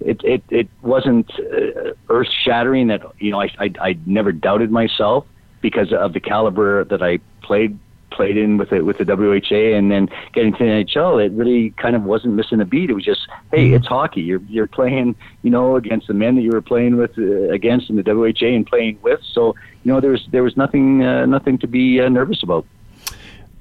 [0.01, 4.71] it it, it wasn't uh, earth shattering that you know I, I I never doubted
[4.71, 5.27] myself
[5.61, 7.77] because of the caliber that I played
[8.11, 11.71] played in with it with the WHA and then getting to the NHL, it really
[11.71, 12.91] kind of wasn't missing a beat.
[12.91, 13.77] It was just, hey, mm-hmm.
[13.77, 14.21] it's hockey.
[14.21, 17.91] You're you're playing, you know, against the men that you were playing with uh, against
[17.91, 19.21] in the WHA and playing with.
[19.33, 22.67] So you know, there was there was nothing uh, nothing to be uh, nervous about.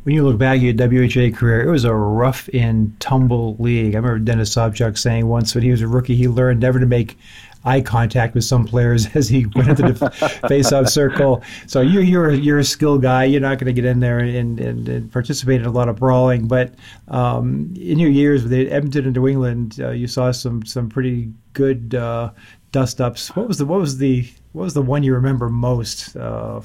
[0.04, 3.94] When you look back at your WHA career, it was a rough and tumble league.
[3.94, 6.86] I remember Dennis Sobchuk saying once when he was a rookie, he learned never to
[6.86, 7.18] make
[7.68, 10.10] eye contact with some players as he went into the
[10.48, 11.44] face-off circle.
[11.68, 13.26] So you're you're you're a skill guy.
[13.26, 15.98] You're not going to get in there and, and, and, participate in a lot of
[15.98, 16.48] brawling.
[16.48, 16.74] But
[17.10, 21.32] um, in your years with Edmonton and New England, uh, you saw some some pretty
[21.54, 22.32] good uh,
[22.72, 23.36] dust ups.
[23.36, 26.16] What was the what was the what was the one you remember most?
[26.16, 26.62] Uh,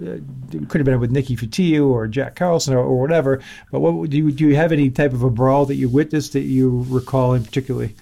[0.00, 3.40] it could have been with Nicky Fotiu or Jack Carlson or, or, whatever.
[3.70, 4.48] But what do you do?
[4.48, 7.94] You have any type of a brawl that you witnessed that you recall in particularly?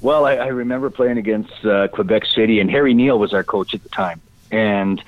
[0.00, 3.74] Well, I, I remember playing against uh, Quebec City, and Harry Neale was our coach
[3.74, 5.02] at the time, and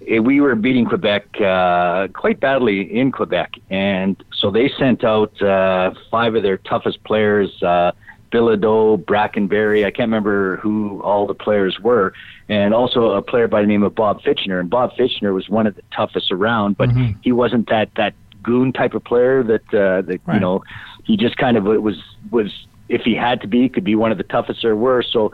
[0.00, 5.40] it, we were beating Quebec uh, quite badly in Quebec, and so they sent out
[5.40, 7.62] uh, five of their toughest players.
[7.62, 7.92] Uh,
[8.32, 9.84] Bilodeau, Brackenbury.
[9.84, 12.14] I can't remember who all the players were,
[12.48, 14.58] and also a player by the name of Bob Fitchner.
[14.58, 17.18] And Bob Fitchner was one of the toughest around, but mm-hmm.
[17.20, 20.34] he wasn't that that goon type of player that uh, that right.
[20.34, 20.64] you know.
[21.04, 24.12] He just kind of was was if he had to be, he could be one
[24.12, 25.02] of the toughest there were.
[25.02, 25.32] So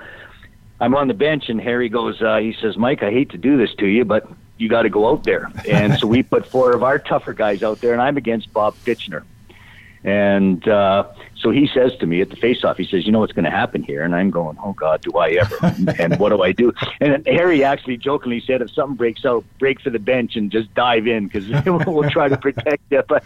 [0.80, 2.22] I'm on the bench, and Harry goes.
[2.22, 4.90] Uh, he says, "Mike, I hate to do this to you, but you got to
[4.90, 8.00] go out there." And so we put four of our tougher guys out there, and
[8.00, 9.24] I'm against Bob Fitchner.
[10.04, 13.32] And uh, so he says to me at the face-off, he says, "You know what's
[13.32, 15.58] going to happen here?" And I'm going, "Oh God, do I ever?"
[15.98, 16.72] and what do I do?
[17.00, 20.72] And Harry actually jokingly said, "If something breaks out, break for the bench and just
[20.74, 21.48] dive in because
[21.86, 23.24] we'll try to protect you." But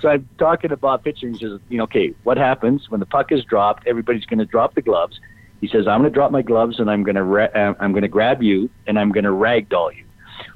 [0.00, 1.32] so I'm talking about Fitchner.
[1.32, 3.86] He says, "You know, okay, what happens when the puck is dropped?
[3.86, 5.20] Everybody's going to drop the gloves."
[5.60, 7.92] He says, "I'm going to drop my gloves and I'm going to ra- uh, I'm
[7.92, 10.04] going to grab you and I'm going to ragdoll you."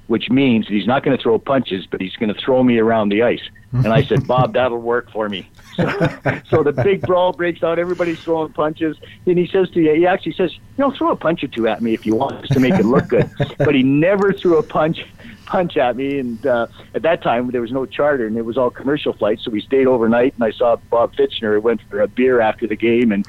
[0.07, 3.09] which means he's not going to throw punches, but he's going to throw me around
[3.09, 3.42] the ice.
[3.72, 5.50] And I said, Bob, that'll work for me.
[5.74, 7.80] So, so the big brawl breaks out.
[7.80, 8.96] Everybody's throwing punches.
[9.26, 11.66] And he says to you, he actually says, you know, throw a punch or two
[11.66, 13.28] at me if you want, just to make it look good.
[13.59, 15.04] but he never threw a punch
[15.46, 16.18] punch at me.
[16.18, 19.44] And uh, at that time, there was no charter, and it was all commercial flights.
[19.44, 22.76] So we stayed overnight, and I saw Bob Fitchner went for a beer after the
[22.76, 23.24] game, and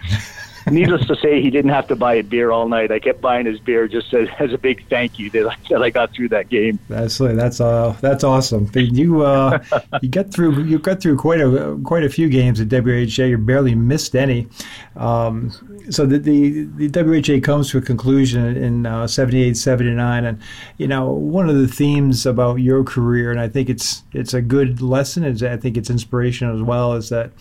[0.71, 2.91] needless to say, he didn't have to buy a beer all night.
[2.91, 5.81] I kept buying his beer just as, as a big thank you that I, that
[5.81, 6.79] I got through that game.
[6.89, 8.69] That's that's uh that's awesome.
[8.73, 9.63] You uh
[10.01, 13.23] you got through you got through quite a quite a few games at WHA.
[13.23, 14.47] You barely missed any.
[14.95, 15.51] Um,
[15.89, 20.41] so the, the, the WHA comes to a conclusion in uh, 78, 79, and
[20.77, 24.41] you know one of the themes about your career, and I think it's it's a
[24.41, 25.23] good lesson.
[25.23, 26.93] Is I think it's inspirational as well.
[26.93, 27.31] Is that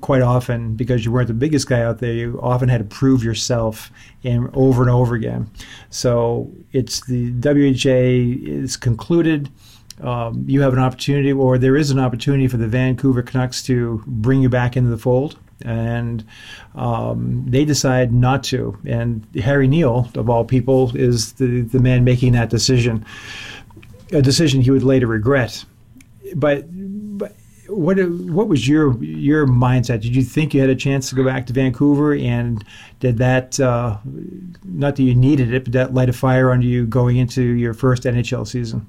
[0.00, 3.22] quite often because you weren't the biggest guy out there you often had to prove
[3.22, 3.90] yourself
[4.24, 5.48] and over and over again.
[5.90, 9.50] So it's the WHA is concluded.
[10.00, 14.02] Um, you have an opportunity or there is an opportunity for the Vancouver Canucks to
[14.06, 15.38] bring you back into the fold.
[15.64, 16.24] And
[16.74, 18.76] um, they decide not to.
[18.84, 23.06] And Harry Neale of all people is the, the man making that decision
[24.10, 25.64] a decision he would later regret.
[26.34, 26.66] But
[27.72, 30.00] what what was your your mindset?
[30.00, 32.64] Did you think you had a chance to go back to Vancouver, and
[33.00, 33.98] did that uh,
[34.64, 37.74] not that you needed it, but that light a fire under you going into your
[37.74, 38.86] first NHL season?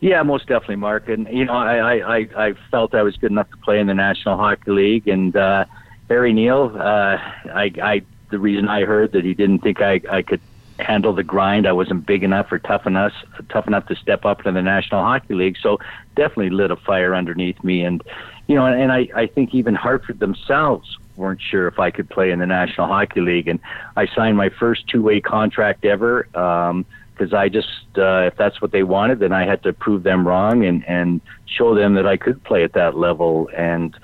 [0.00, 1.08] Yeah, most definitely, Mark.
[1.08, 3.94] And you know, I I, I felt I was good enough to play in the
[3.94, 5.64] National Hockey League, and uh,
[6.08, 7.16] Harry Neale, uh,
[7.52, 10.40] I I the reason I heard that he didn't think I I could
[10.78, 11.66] handle the grind.
[11.66, 13.12] I wasn't big enough or tough enough
[13.48, 15.56] tough enough to step up to the National Hockey League.
[15.60, 15.78] So
[16.16, 17.82] definitely lit a fire underneath me.
[17.82, 18.02] And
[18.46, 22.30] you know, and I I think even Hartford themselves weren't sure if I could play
[22.30, 23.48] in the National Hockey League.
[23.48, 23.58] And
[23.96, 26.28] I signed my first two way contract ever.
[26.36, 26.86] Um,
[27.18, 30.26] because I just, uh, if that's what they wanted, then I had to prove them
[30.26, 33.50] wrong and and show them that I could play at that level.
[33.56, 33.96] And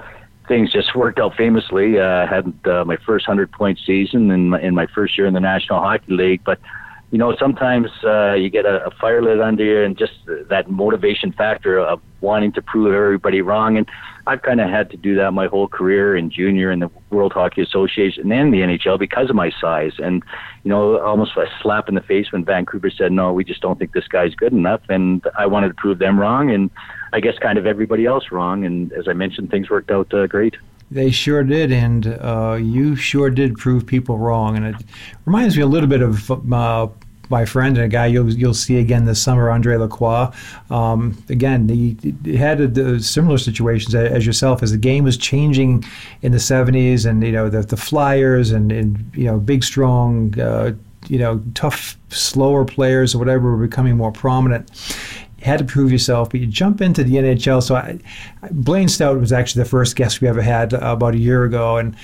[0.49, 1.99] things just worked out famously.
[1.99, 5.35] Uh, had uh, my first hundred point season in my, in my first year in
[5.35, 6.61] the National Hockey League, but
[7.15, 10.15] you know sometimes uh, you get a, a fire lit under you, and just
[10.49, 13.77] that motivation factor of wanting to prove everybody wrong.
[13.77, 13.89] And
[14.27, 17.33] I've kind of had to do that my whole career in junior in the World
[17.33, 19.93] Hockey Association and the NHL because of my size.
[19.99, 20.25] And
[20.65, 23.79] you know, almost a slap in the face when Vancouver said, "No, we just don't
[23.79, 26.69] think this guy's good enough," and I wanted to prove them wrong, and
[27.13, 28.65] I guess kind of everybody else wrong.
[28.65, 30.57] And as I mentioned, things worked out uh, great.
[30.91, 34.57] They sure did, and uh, you sure did prove people wrong.
[34.57, 34.77] And it
[35.25, 36.89] reminds me a little bit of uh,
[37.31, 40.31] my friend and a guy you'll you'll see again this summer, Andre Lacroix.
[40.71, 45.17] Um, again, he, he had a, a similar situations as yourself as the game was
[45.17, 45.85] changing
[46.23, 50.39] in the '70s, and you know the the Flyers and, and you know big, strong.
[50.39, 50.73] Uh,
[51.07, 54.71] you know, tough, slower players or whatever were becoming more prominent
[55.45, 57.63] you had to prove yourself, but you jump into the NHL.
[57.63, 57.99] So I,
[58.51, 61.77] Blaine Stoughton was actually the first guest we ever had uh, about a year ago,
[61.77, 61.95] and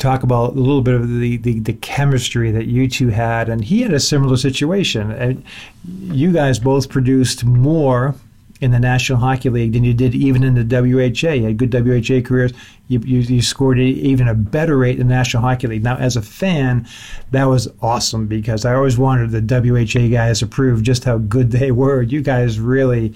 [0.00, 3.48] talk about a little bit of the, the, the, chemistry that you two had.
[3.48, 5.10] And he had a similar situation.
[5.12, 5.44] And
[5.84, 8.14] you guys both produced more
[8.60, 11.32] in the National Hockey League than you did even in the WHA.
[11.32, 12.52] You had good WHA careers.
[12.88, 15.84] You, you, you, scored even a better rate in the National Hockey League.
[15.84, 16.86] Now, as a fan,
[17.30, 21.52] that was awesome because I always wanted the WHA guys to prove just how good
[21.52, 22.02] they were.
[22.02, 23.14] You guys really,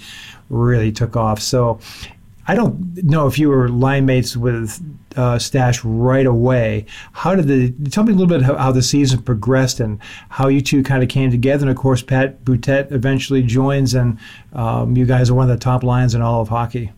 [0.48, 1.40] really took off.
[1.40, 1.80] So
[2.46, 4.82] I don't know if you were line mates with
[5.16, 6.84] uh, Stash right away.
[7.12, 10.48] How did the tell me a little bit how, how, the season progressed and how
[10.48, 11.62] you two kind of came together?
[11.62, 14.18] And of course, Pat Boutette eventually joins, and
[14.52, 16.92] um, you guys are one of the top lines in all of hockey.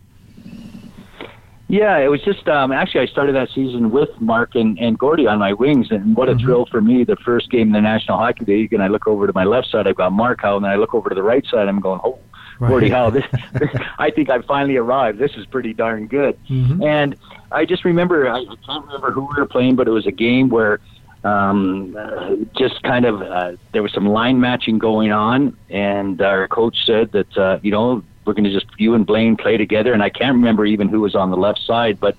[1.69, 5.27] Yeah, it was just um, actually I started that season with Mark and, and Gordie
[5.27, 6.45] on my wings, and what a mm-hmm.
[6.45, 7.03] thrill for me!
[7.03, 9.67] The first game in the National Hockey League, and I look over to my left
[9.67, 11.81] side, I've got Mark Howe, and then I look over to the right side, I'm
[11.81, 12.19] going, oh,
[12.59, 12.69] right.
[12.69, 15.19] Gordie Howe, this, this, I think I finally arrived.
[15.19, 16.37] This is pretty darn good.
[16.49, 16.83] Mm-hmm.
[16.83, 17.15] And
[17.51, 20.49] I just remember, I can't remember who we were playing, but it was a game
[20.49, 20.79] where
[21.23, 26.47] um, uh, just kind of uh, there was some line matching going on, and our
[26.47, 29.93] coach said that uh, you know we're going to just you and Blaine play together.
[29.93, 32.15] And I can't remember even who was on the left side, but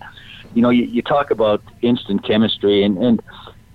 [0.55, 3.23] you know, you, you talk about instant chemistry, and and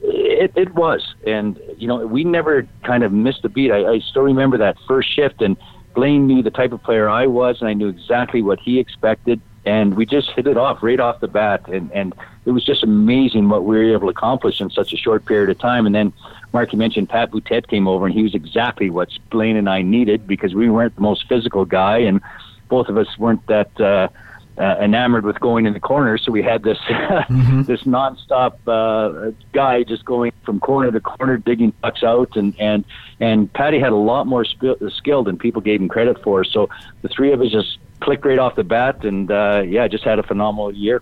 [0.02, 3.72] it, it was, and you know, we never kind of missed a beat.
[3.72, 5.56] I, I still remember that first shift, and
[5.94, 9.40] Blaine knew the type of player I was, and I knew exactly what he expected,
[9.66, 12.14] and we just hit it off right off the bat, and and
[12.46, 15.50] it was just amazing what we were able to accomplish in such a short period
[15.50, 15.86] of time.
[15.86, 16.12] And then
[16.52, 19.82] Mark, you mentioned Pat Boutette came over, and he was exactly what Blaine and I
[19.82, 22.22] needed because we weren't the most physical guy, and
[22.70, 24.10] both of us weren't that uh,
[24.58, 26.18] uh, enamored with going in the corner.
[26.18, 27.64] So we had this mm-hmm.
[27.64, 32.86] this nonstop uh, guy just going from corner to corner, digging pucks out, and and
[33.20, 36.44] and Patty had a lot more sp- skill than people gave him credit for.
[36.44, 36.70] So
[37.02, 40.20] the three of us just clicked right off the bat, and uh, yeah, just had
[40.20, 41.02] a phenomenal year.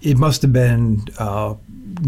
[0.00, 1.54] It must have been uh,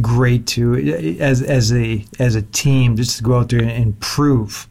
[0.00, 4.68] great to as as a as a team just to go out there and prove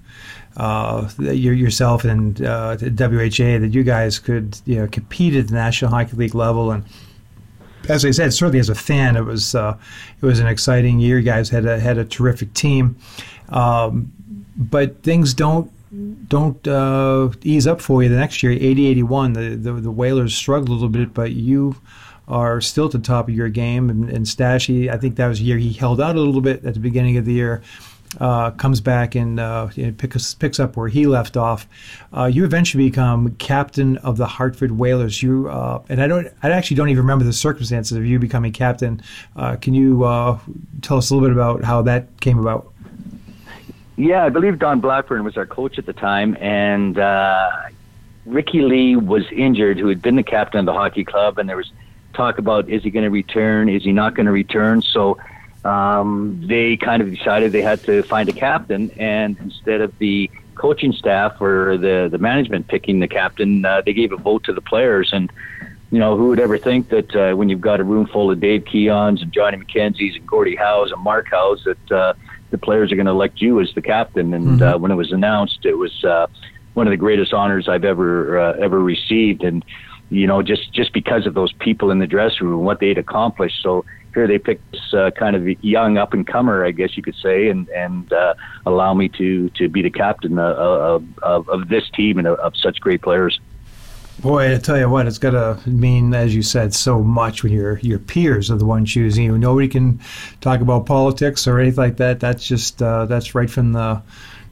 [0.57, 5.91] uh, yourself and uh, WHA that you guys could you know compete at the National
[5.91, 6.83] Hockey League level and.
[7.87, 9.75] As I said, certainly as a fan, it was uh,
[10.21, 11.17] it was an exciting year.
[11.17, 12.97] You guys had a had a terrific team,
[13.47, 14.11] um,
[14.57, 15.71] but things don't
[16.27, 18.51] don't uh, ease up for you the next year.
[18.51, 21.77] 80-81, the, the the Whalers struggled a little bit, but you
[22.29, 23.89] are still at the top of your game.
[23.89, 26.63] And, and Stashy, I think that was a year he held out a little bit
[26.63, 27.61] at the beginning of the year.
[28.19, 29.67] Uh, comes back and uh,
[29.97, 31.67] picks picks up where he left off.
[32.11, 35.21] Uh, you eventually become captain of the Hartford Whalers.
[35.21, 38.51] You uh, and I don't, I actually don't even remember the circumstances of you becoming
[38.51, 39.03] captain.
[39.35, 40.39] Uh, can you uh,
[40.81, 42.73] tell us a little bit about how that came about?
[43.95, 46.97] Yeah, I believe Don Blackburn was our coach at the time, and
[48.25, 51.57] Ricky Ley was injured, who had been the captain of the hockey club, and there
[51.57, 51.71] was
[52.19, 54.81] talk about is he going to return, is he not going to return.
[54.81, 55.17] So
[55.63, 60.29] um, they kind of decided they had to find a captain, and instead of the
[60.55, 64.53] coaching staff or the the management picking the captain, uh, they gave a vote to
[64.53, 65.13] the players.
[65.13, 65.31] And
[65.91, 68.39] you know, who would ever think that uh, when you've got a room full of
[68.39, 72.13] Dave Keons and Johnny McKenzie's and Gordie Howe's and Mark Howe's that uh,
[72.51, 74.33] the players are going to elect you as the captain.
[74.33, 74.63] And mm-hmm.
[74.63, 76.27] uh, when it was announced, it was uh,
[76.73, 79.43] one of the greatest honors I've ever uh, ever received.
[79.43, 79.65] And
[80.09, 82.97] you know, just just because of those people in the dressing room, and what they'd
[82.97, 83.61] accomplished.
[83.61, 87.03] So here they picked this uh, kind of young up and comer, I guess you
[87.03, 88.33] could say, and and uh,
[88.65, 92.55] allow me to to be the captain of of, of this team and of, of
[92.55, 93.39] such great players.
[94.19, 97.53] Boy, I tell you what, it's got to mean, as you said, so much when
[97.53, 99.37] your your peers are the one choosing you.
[99.37, 100.01] Nobody can
[100.41, 102.19] talk about politics or anything like that.
[102.19, 104.01] That's just uh, that's right from the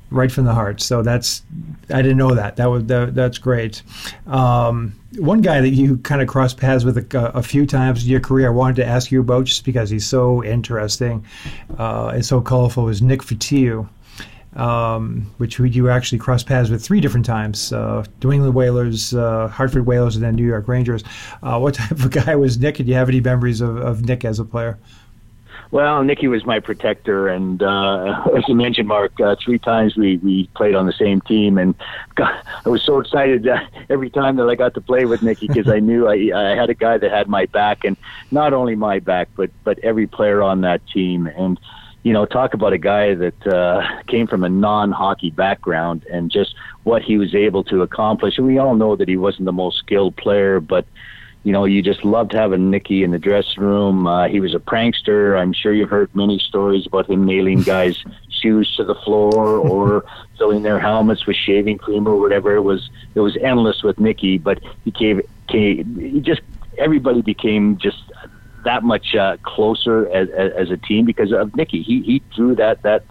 [0.10, 0.82] right from the heart.
[0.82, 1.44] So that's
[1.90, 2.56] I didn't know that.
[2.58, 3.82] That was that, that's great.
[4.26, 8.10] Um, one guy that you kind of crossed paths with a, a, few times in
[8.10, 11.26] your career, I wanted to ask you about just because he's so interesting
[11.80, 13.88] uh, and so colorful is Nick Fotiu.
[14.56, 19.50] Um, which you actually crossed paths with three different times: uh, New England Whalers, uh,
[19.50, 21.04] Hartford Whalers, and then New York Rangers.
[21.44, 22.80] Uh, what type of guy was Nick?
[22.80, 24.80] And do you have any memories of, of Nick as a player?
[25.72, 30.18] Well, Nikki was my protector, and uh, as you mentioned, Mark, uh, three times we
[30.18, 31.76] we played on the same team, and
[32.16, 32.32] God,
[32.66, 33.60] I was so excited uh,
[33.90, 36.70] every time that I got to play with Nikki because I knew I, I had
[36.70, 37.98] a guy that had my back, and
[38.32, 41.60] not only my back, but but every player on that team, and
[42.04, 46.56] you know, talk about a guy that uh, came from a non-hockey background and just
[46.84, 48.38] what he was able to accomplish.
[48.38, 50.86] And we all know that he wasn't the most skilled player, but
[51.48, 54.06] you know, you just loved having Nicky in the dressing room.
[54.06, 55.40] Uh, he was a prankster.
[55.40, 60.04] I'm sure you've heard many stories about him nailing guys' shoes to the floor or
[60.38, 62.54] filling their helmets with shaving cream or whatever.
[62.54, 66.42] It was it was endless with Nicky, but he gave, he just
[66.78, 68.04] everybody became just
[68.66, 71.82] that much uh, closer as, as, as a team because of Nicky.
[71.82, 73.06] He he drew that that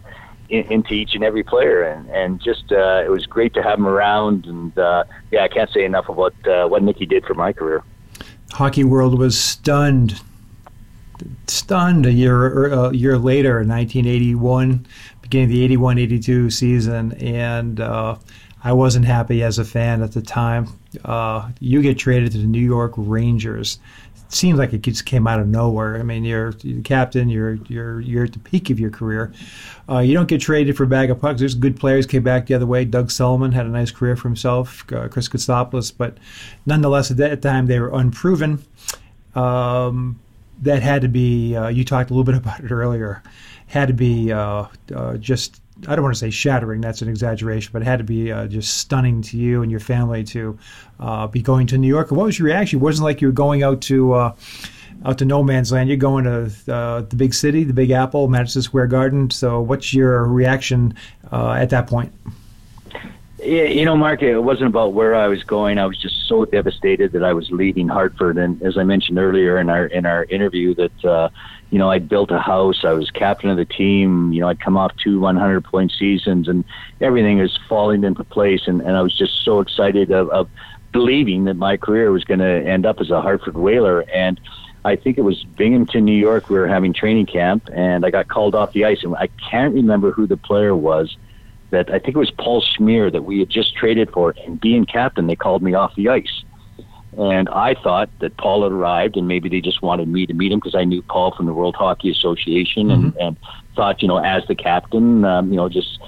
[0.51, 3.87] into each and every player, and and just uh, it was great to have him
[3.87, 4.45] around.
[4.45, 7.82] And uh, yeah, I can't say enough about uh, what Nicky did for my career
[8.57, 10.19] hockey world was stunned,
[11.47, 14.87] stunned a year a year later, in 1981,
[15.21, 18.17] beginning of the 81-82 season, and uh,
[18.65, 20.69] I wasn't happy as a fan at the time.
[21.05, 23.79] Uh, you get traded to the New York Rangers.
[24.29, 25.99] Seems like it just came out of nowhere.
[25.99, 27.29] I mean, you're, the captain.
[27.29, 29.33] You're you're you're at the peak of your career.
[29.89, 31.39] Uh, you don't get traded for a bag of pucks.
[31.39, 32.85] There's good players came back the other way.
[32.85, 34.85] Doug Sulliman had a nice career for himself.
[34.93, 36.18] Uh, Chris Kotsopoulos, but
[36.66, 38.64] nonetheless, at that time they were unproven.
[39.35, 40.18] Um,
[40.62, 41.55] that had to be.
[41.55, 43.22] Uh, you talked a little bit about it earlier.
[43.68, 47.70] Had to be uh, uh, just I don't want to say shattering, that's an exaggeration,
[47.72, 50.59] but it had to be uh, just stunning to you and your family to
[50.99, 52.11] uh, be going to New York.
[52.11, 52.79] What was your reaction?
[52.79, 54.35] It wasn't like you were going out to uh,
[55.05, 55.89] out to no man's land.
[55.89, 59.31] You're going to uh, the big city, the Big Apple, Madison Square Garden.
[59.31, 60.95] So, what's your reaction
[61.31, 62.12] uh, at that point?
[63.47, 65.78] You know, Mark, it wasn't about where I was going.
[65.78, 68.38] I was just so devastated that I was leaving Hartford.
[68.38, 71.28] And as I mentioned earlier in our in our interview, that uh,
[71.70, 72.84] you know, I'd built a house.
[72.84, 74.32] I was captain of the team.
[74.32, 76.64] You know, I'd come off two 100 point seasons, and
[77.01, 78.62] everything was falling into place.
[78.66, 80.49] And, and I was just so excited of, of
[80.92, 84.01] believing that my career was going to end up as a Hartford Whaler.
[84.12, 84.40] And
[84.84, 86.49] I think it was Binghamton, New York.
[86.49, 89.05] We were having training camp, and I got called off the ice.
[89.05, 91.16] And I can't remember who the player was.
[91.71, 94.85] That I think it was Paul Shmyr that we had just traded for, and being
[94.85, 96.45] captain, they called me off the ice.
[97.19, 100.53] And I thought that Paul had arrived, and maybe they just wanted me to meet
[100.53, 103.21] him because I knew Paul from the World Hockey Association, and, mm-hmm.
[103.21, 103.37] and
[103.75, 106.01] thought, you know, as the captain, um, you know, just just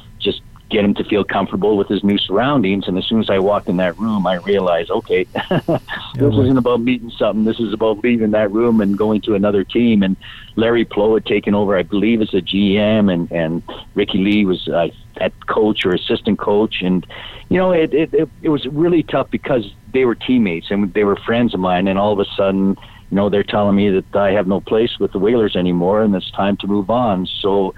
[0.71, 2.87] get him to feel comfortable with his new surroundings.
[2.89, 5.25] And as soon as I walked in that room, I realized, okay,
[5.67, 7.45] this isn't about meeting something.
[7.45, 10.03] This is about leaving that room and going to another team.
[10.03, 10.17] And
[10.57, 13.63] Larry Pleau had taken over, I believe, as a GM, and and
[13.95, 14.89] Ricky Ley was uh,
[15.19, 17.07] at coach or assistant coach, and
[17.49, 21.05] you know, it, it it it was really tough because they were teammates and they
[21.05, 22.77] were friends of mine, and all of a sudden,
[23.11, 26.15] you know, they're telling me that I have no place with the Whalers anymore, and
[26.15, 27.27] it's time to move on.
[27.27, 27.75] So,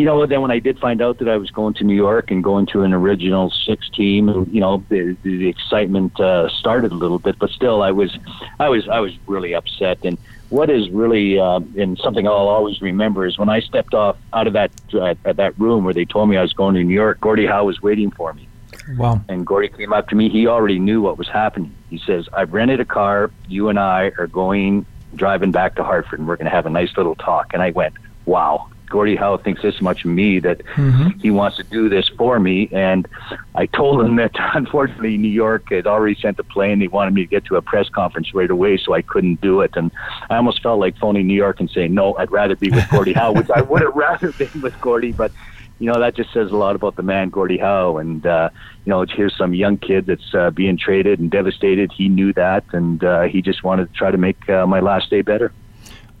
[0.00, 2.30] you know, then when I did find out that I was going to New York
[2.30, 6.94] and going to an original six team, you know, the, the excitement uh, started a
[6.94, 8.16] little bit, but still, I was,
[8.58, 9.98] I was, I was really upset.
[10.02, 10.16] And
[10.48, 14.46] what is really, uh, and something I'll always remember is when I stepped off out
[14.46, 17.20] of that uh, that room where they told me I was going to New York.
[17.20, 18.48] Gordie Howe was waiting for me
[18.96, 19.20] Wow.
[19.28, 20.28] And Gordie came up to me.
[20.28, 21.74] He already knew what was happening.
[21.88, 23.30] He says, I've rented a car.
[23.48, 26.70] You and I are going driving back to Hartford and we're going to have a
[26.70, 27.52] nice little talk.
[27.52, 27.94] And I went,
[28.26, 28.68] wow.
[28.90, 31.18] Gordie Howe thinks this much of me that mm-hmm.
[31.20, 32.68] he wants to do this for me.
[32.72, 33.08] And
[33.54, 36.80] I told him that unfortunately New York had already sent a plane.
[36.80, 39.62] They wanted me to get to a press conference right away, so I couldn't do
[39.62, 39.70] it.
[39.76, 39.90] And
[40.28, 43.14] I almost felt like phoning New York and saying, no, I'd rather be with Gordie
[43.14, 45.12] Howe, which I would have rather been with Gordie.
[45.12, 45.32] But
[45.78, 47.96] you know that just says a lot about the man Gordie Howe.
[47.96, 48.50] And uh,
[48.84, 51.90] you know, here's some young kid that's uh, being traded and devastated.
[51.90, 55.10] He knew that, and uh, he just wanted to try to make uh, my last
[55.10, 55.52] day better.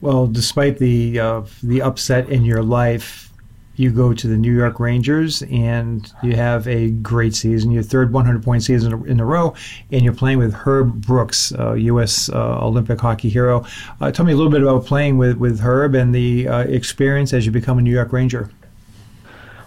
[0.00, 3.30] Well, despite the uh, the upset in your life,
[3.76, 8.12] you go to the New York Rangers and you have a great season, your third
[8.12, 9.54] 100 point season in a row,
[9.90, 12.28] and you're playing with Herb Brooks, uh, U.S.
[12.28, 13.64] Uh, Olympic hockey hero.
[14.00, 17.32] Uh, tell me a little bit about playing with, with Herb and the uh, experience
[17.32, 18.50] as you become a New York Ranger.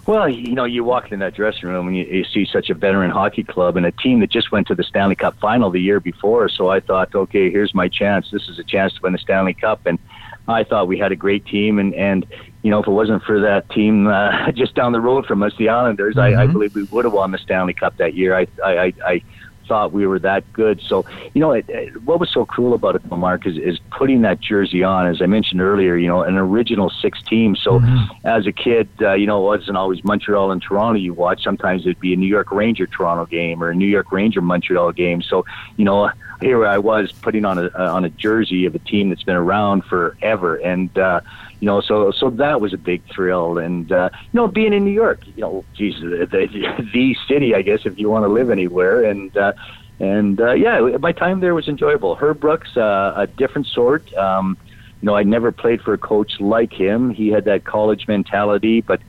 [0.06, 2.74] Well, you know, you walk in that dressing room and you, you see such a
[2.74, 5.80] veteran hockey club and a team that just went to the Stanley Cup final the
[5.80, 6.50] year before.
[6.50, 8.30] So I thought, okay, here's my chance.
[8.30, 9.86] This is a chance to win the Stanley Cup.
[9.86, 9.98] And
[10.46, 11.80] I thought we had a great team.
[11.80, 12.26] And, and
[12.64, 15.54] you know, if it wasn't for that team uh, just down the road from us,
[15.58, 16.38] the Islanders, mm-hmm.
[16.38, 16.54] I, I mm-hmm.
[16.54, 18.36] believe we would have won the Stanley Cup that year.
[18.36, 19.22] I, I, I, I
[19.68, 20.82] thought we were that good.
[20.82, 24.22] So, you know, it, it, what was so cool about it, Mark, is, is putting
[24.22, 25.08] that jersey on.
[25.08, 27.56] As I mentioned earlier, you know, an original six team.
[27.56, 28.28] So, mm-hmm.
[28.28, 31.44] as a kid, uh, you know, it wasn't always Montreal and Toronto you watch.
[31.44, 34.92] Sometimes it'd be a New York Ranger Toronto game or a New York Ranger Montreal
[34.92, 35.22] game.
[35.22, 35.46] So,
[35.78, 36.12] you know,
[36.42, 39.86] here I was putting on a on a jersey of a team that's been around
[39.86, 41.22] forever, and uh,
[41.64, 44.84] you know, so so that was a big thrill, and uh, you know, being in
[44.84, 48.28] New York, you know, geez, the, the, the city, I guess, if you want to
[48.28, 49.54] live anywhere, and uh,
[49.98, 52.16] and uh, yeah, my time there was enjoyable.
[52.16, 54.14] Herb Brooks, uh, a different sort.
[54.14, 54.58] Um,
[55.02, 57.12] you know, I never played for a coach like him.
[57.12, 59.00] He had that college mentality, but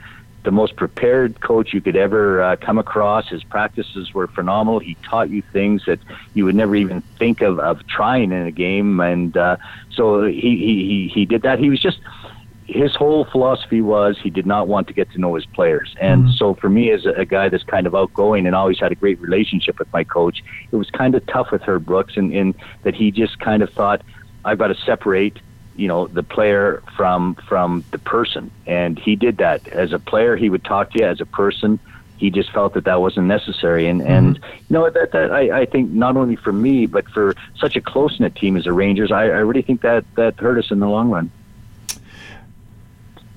[0.45, 3.29] the most prepared coach you could ever uh, come across.
[3.29, 4.79] His practices were phenomenal.
[4.79, 5.99] He taught you things that
[6.35, 9.57] you would never even think of, of trying in a game, and uh,
[9.91, 11.59] so he, he he did that.
[11.59, 11.99] He was just
[12.67, 15.95] his whole philosophy was he did not want to get to know his players.
[16.01, 16.33] And mm-hmm.
[16.33, 18.95] so for me, as a, a, guy that's kind of outgoing and always had a
[18.95, 20.43] great relationship with my coach,
[20.73, 23.71] it was kind of tough with Herb Brooks in, in that he just kind of
[23.71, 24.03] thought,
[24.45, 25.39] I've got to separate
[25.77, 30.37] you know the player from from the person and he did that as a player
[30.37, 31.81] he would talk to you as a person
[32.17, 34.13] he just felt that that wasn't necessary and mm-hmm.
[34.13, 37.75] and you know that that I, I think not only for me but for such
[37.75, 40.71] a close knit team as the Rangers I, I really think that that hurt us
[40.71, 41.33] in the long run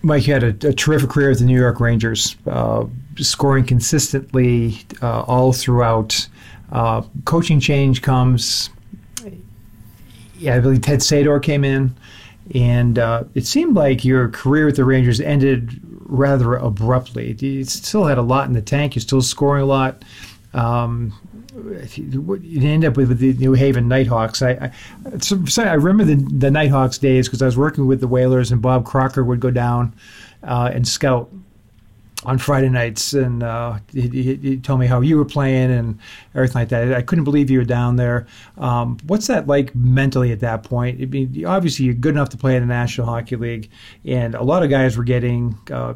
[0.08, 2.86] Mike, you had a, a, terrific career with the New York Rangers, uh,
[3.18, 6.30] scoring consistently uh, all throughout.
[6.72, 8.70] Uh, coaching change comes.
[10.38, 11.94] Yeah, I believe Ted Sator came in,
[12.56, 17.36] and uh, it seemed like your career with the Rangers ended rather abruptly.
[17.40, 18.96] You still had a lot in the tank.
[18.96, 20.06] You're still scoring a lot.
[20.54, 21.14] Um,
[21.58, 24.42] you end up with, with the New Haven Nighthawks.
[24.42, 24.72] I, I,
[25.58, 28.86] I remember the, the Nighthawks days because I was working with the Whalers, and Bob
[28.86, 29.96] Crocker would go down
[30.44, 31.30] uh, and scout
[32.26, 36.00] on Friday nights, and uh, he, he, he, told me how you were playing and
[36.34, 36.94] everything like that.
[36.94, 38.26] I couldn't believe you were down there.
[38.58, 41.00] Um, what's that like mentally at that point?
[41.02, 43.70] I mean, obviously you're good enough to play in the National Hockey League,
[44.04, 45.94] and a lot of guys were getting uh,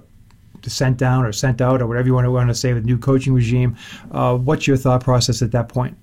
[0.69, 2.97] sent down or sent out or whatever you want to, want to say with new
[2.97, 3.75] coaching regime.
[4.11, 5.97] Uh, what's your thought process at that point?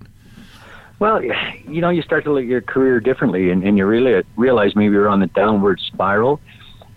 [0.98, 4.24] Well, you know, you start to look at your career differently, and, and you really
[4.36, 6.40] realize maybe you're on the downward spiral.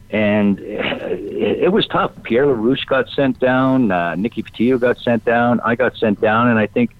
[0.10, 2.12] And it, it was tough.
[2.24, 3.92] Pierre Larouche got sent down.
[3.92, 5.60] Uh, Nicky Fotiu got sent down.
[5.62, 6.92] I got sent down, and I think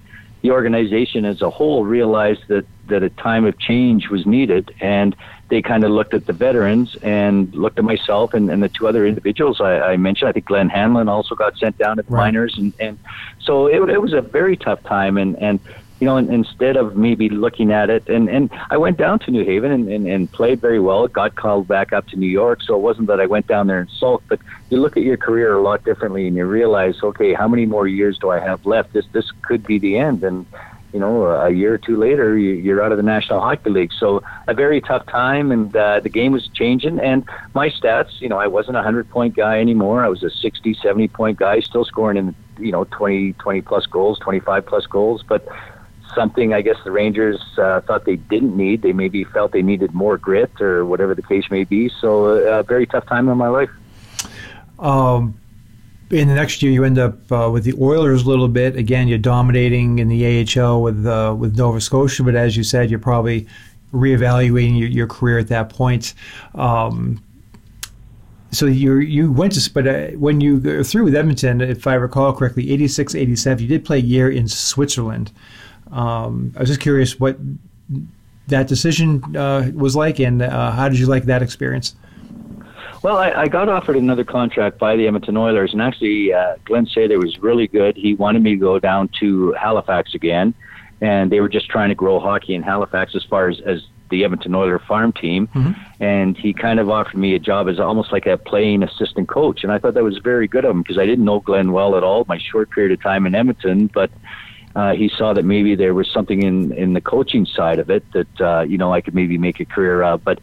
[0.42, 5.16] the organization as a whole realized that that a time of change was needed, and
[5.48, 8.86] they kind of looked at the veterans and looked at myself and, and the two
[8.88, 10.28] other individuals I, I mentioned.
[10.28, 12.26] I think Glenn Hanlon also got sent down at the right.
[12.26, 12.98] minors, and and
[13.40, 15.60] so it, it was a very tough time, and and
[16.02, 19.44] you know, instead of maybe looking at it, and, and I went down to New
[19.44, 21.06] Haven and, and, and played very well.
[21.06, 23.78] Got called back up to New York, so it wasn't that I went down there
[23.78, 27.34] and sulked, but you look at your career a lot differently, and you realize, okay,
[27.34, 28.92] how many more years do I have left?
[28.92, 30.44] This this could be the end, and
[30.92, 33.92] you know, a year or two later, you're out of the National Hockey League.
[33.98, 37.00] So a very tough time, and uh, the game was changing.
[37.00, 40.04] And my stats, you know, I wasn't a hundred point guy anymore.
[40.04, 43.86] I was a 60, 70 point guy, still scoring in, you know, 20, 20 plus
[43.86, 45.22] goals, 25 plus goals.
[45.26, 45.48] But
[46.14, 48.82] something I guess the Rangers uh, thought they didn't need.
[48.82, 51.88] They maybe felt they needed more grit or whatever the case may be.
[51.88, 53.70] So uh, a very tough time in my life.
[54.78, 55.38] Um,
[56.12, 58.76] in the next year, you end up uh, with the Oilers a little bit.
[58.76, 62.90] Again, you're dominating in the AHL with uh, with Nova Scotia, but as you said,
[62.90, 63.46] you're probably
[63.92, 66.14] reevaluating your, your career at that point.
[66.54, 67.22] Um,
[68.50, 71.94] so you you went to but uh, when you go through with Edmonton, if I
[71.94, 75.32] recall correctly, 86, 87, you did play a year in Switzerland.
[75.90, 77.38] Um, I was just curious what
[78.48, 81.96] that decision uh, was like, and uh, how did you like that experience?
[83.02, 86.86] Well, I, I got offered another contract by the Edmonton Oilers, and actually, uh, Glenn
[86.86, 87.96] Sather was really good.
[87.96, 90.54] He wanted me to go down to Halifax again,
[91.00, 94.22] and they were just trying to grow hockey in Halifax as far as, as the
[94.22, 95.48] Edmonton Oilers farm team.
[95.48, 95.72] Mm-hmm.
[96.00, 99.64] And he kind of offered me a job as almost like a playing assistant coach,
[99.64, 101.96] and I thought that was very good of him because I didn't know Glenn well
[101.96, 102.24] at all.
[102.28, 104.12] My short period of time in Edmonton, but
[104.76, 108.04] uh, he saw that maybe there was something in in the coaching side of it
[108.12, 110.22] that uh, you know I could maybe make a career of.
[110.22, 110.38] But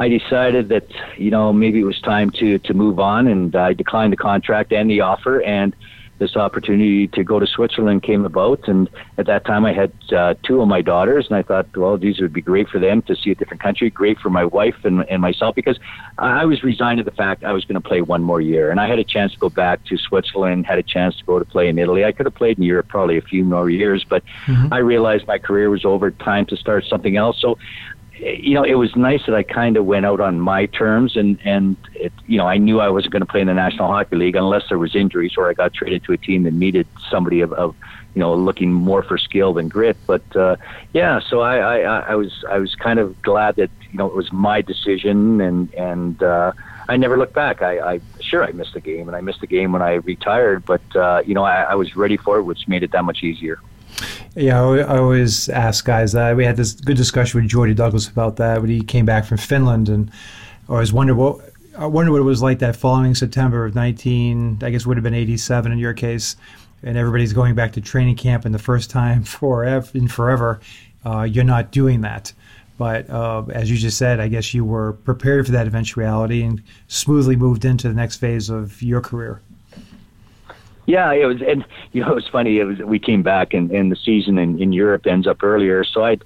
[0.00, 3.72] I decided that you know maybe it was time to to move on, and I
[3.72, 5.74] declined the contract and the offer, and
[6.18, 8.68] this opportunity to go to Switzerland came about.
[8.68, 8.88] And
[9.18, 12.20] at that time, I had uh, two of my daughters, and I thought, well, these
[12.20, 15.08] would be great for them to see a different country, great for my wife and,
[15.10, 15.78] and myself, because
[16.18, 18.70] I was resigned to the fact I was going to play one more year.
[18.70, 21.38] And I had a chance to go back to Switzerland, had a chance to go
[21.38, 22.04] to play in Italy.
[22.04, 24.72] I could have played in Europe probably a few more years, but mm-hmm.
[24.72, 27.40] I realized my career was over, time to start something else.
[27.40, 27.58] So
[28.18, 31.38] you know, it was nice that I kind of went out on my terms, and
[31.44, 34.16] and it, you know, I knew I wasn't going to play in the National Hockey
[34.16, 37.40] League unless there was injuries or I got traded to a team that needed somebody
[37.40, 37.74] of, of
[38.14, 39.96] you know, looking more for skill than grit.
[40.06, 40.56] But uh,
[40.92, 44.14] yeah, so I, I I was I was kind of glad that you know it
[44.14, 46.52] was my decision, and and uh,
[46.88, 47.62] I never looked back.
[47.62, 50.64] I, I sure I missed the game, and I missed the game when I retired,
[50.64, 53.22] but uh, you know, I, I was ready for it, which made it that much
[53.22, 53.58] easier.
[54.34, 56.36] Yeah, I always ask guys that.
[56.36, 59.38] We had this good discussion with Jordy Douglas about that when he came back from
[59.38, 60.10] Finland, and
[60.68, 61.40] I always wondered what
[61.76, 64.60] I wonder what it was like that following September of 19.
[64.62, 66.36] I guess would have been 87 in your case,
[66.82, 70.60] and everybody's going back to training camp, and the first time forever in forever,
[71.04, 72.32] uh, you're not doing that.
[72.76, 76.60] But uh, as you just said, I guess you were prepared for that eventuality and
[76.88, 79.42] smoothly moved into the next phase of your career.
[80.86, 82.58] Yeah, it was, and you know, it was funny.
[82.58, 85.84] It was we came back, and, and the season in, in Europe ends up earlier,
[85.84, 86.18] so I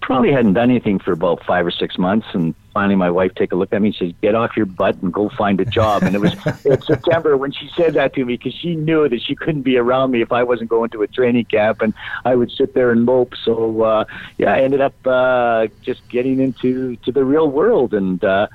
[0.00, 3.50] probably hadn't done anything for about five or six months, and finally my wife take
[3.50, 6.04] a look at me and says, "Get off your butt and go find a job."
[6.04, 6.32] And it was
[6.64, 9.76] in September when she said that to me because she knew that she couldn't be
[9.76, 11.92] around me if I wasn't going to a training camp, and
[12.24, 13.32] I would sit there and mope.
[13.44, 14.04] So uh,
[14.38, 18.46] yeah, I ended up uh, just getting into to the real world, and uh,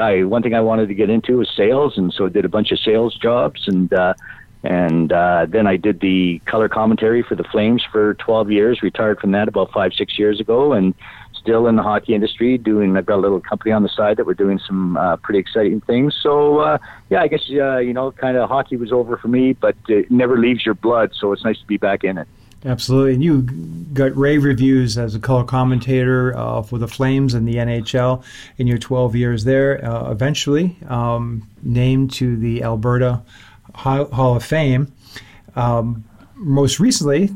[0.00, 2.48] I one thing I wanted to get into was sales, and so I did a
[2.48, 3.92] bunch of sales jobs and.
[3.92, 4.14] Uh,
[4.66, 8.82] and uh, then I did the color commentary for the Flames for 12 years.
[8.82, 10.92] Retired from that about five, six years ago, and
[11.32, 12.96] still in the hockey industry, doing.
[12.96, 15.80] I've got a little company on the side that we're doing some uh, pretty exciting
[15.82, 16.18] things.
[16.20, 16.78] So uh,
[17.10, 20.10] yeah, I guess uh, you know, kind of hockey was over for me, but it
[20.10, 21.12] never leaves your blood.
[21.14, 22.26] So it's nice to be back in it.
[22.64, 23.42] Absolutely, and you
[23.92, 28.24] got rave reviews as a color commentator uh, for the Flames and the NHL
[28.58, 29.84] in your 12 years there.
[29.84, 33.22] Uh, eventually, um, named to the Alberta
[33.76, 34.92] Hall of Fame.
[35.54, 36.04] Um,
[36.34, 37.30] most recently,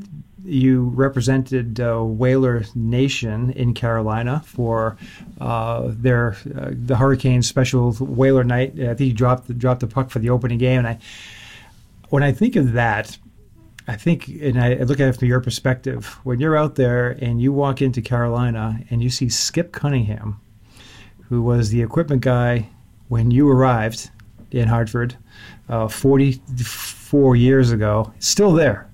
[0.45, 4.97] you represented uh, Whaler Nation in Carolina for
[5.41, 8.73] uh, their uh, the Hurricane Special Whaler Night.
[8.81, 10.99] I think you dropped the, dropped the puck for the opening game, and I
[12.09, 13.17] when I think of that,
[13.87, 17.41] I think, and I look at it from your perspective, when you're out there and
[17.41, 20.41] you walk into Carolina and you see Skip Cunningham,
[21.29, 22.69] who was the equipment guy
[23.09, 24.11] when you arrived
[24.51, 25.17] in Hartford
[25.71, 28.91] uh, 44 years ago, still there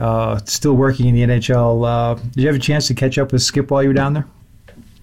[0.00, 1.86] uh, still working in the NHL.
[1.86, 4.14] Uh, did you have a chance to catch up with Skip while you were down
[4.14, 4.26] there?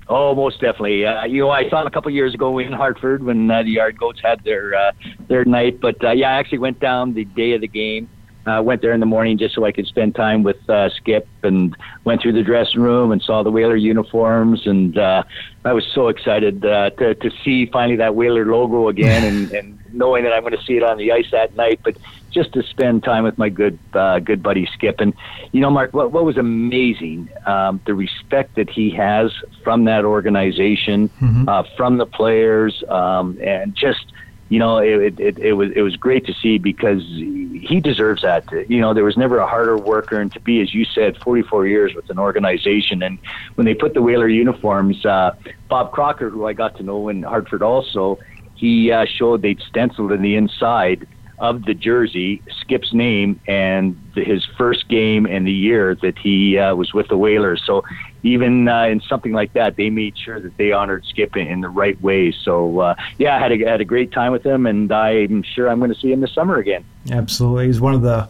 [0.09, 1.05] Oh, most definitely.
[1.05, 3.71] Uh, you know, I saw him a couple years ago in Hartford when uh, the
[3.71, 4.91] Yard Goats had their uh,
[5.27, 5.81] their night.
[5.81, 8.09] But uh, yeah, I actually went down the day of the game.
[8.45, 11.27] Uh, went there in the morning just so I could spend time with uh, Skip
[11.43, 11.75] and
[12.05, 15.23] went through the dressing room and saw the Whaler uniforms and uh,
[15.65, 19.76] I was so excited uh, to to see finally that Whaler logo again and, and
[19.93, 21.79] knowing that I'm going to see it on the ice that night.
[21.83, 21.97] But
[22.31, 24.99] just to spend time with my good uh, good buddy Skip.
[24.99, 25.13] And
[25.51, 29.31] you know, Mark, what, what was amazing um, the respect that he has
[29.63, 31.49] from that organization, mm-hmm.
[31.49, 34.05] uh, from the players, um, and just
[34.49, 38.45] you know, it, it, it was it was great to see because he deserves that.
[38.69, 41.67] You know, there was never a harder worker, and to be, as you said, 44
[41.67, 43.03] years with an organization.
[43.03, 43.19] And
[43.55, 45.35] when they put the Whaler uniforms, uh,
[45.67, 48.19] Bob Crocker, who I got to know in Hartford, also
[48.57, 51.07] he uh, showed they'd stenciled in the inside
[51.39, 56.73] of the jersey, Skip's name, and his first game and the year that he uh,
[56.73, 57.61] was with the Whalers.
[57.63, 57.83] So
[58.23, 61.61] even uh, in something like that, they made sure that they honored Skip in, in
[61.61, 62.31] the right way.
[62.31, 65.69] So uh, yeah, I had a, had a great time with him, and I'm sure
[65.69, 66.83] I'm going to see him this summer again.
[67.11, 68.27] Absolutely, he's one of the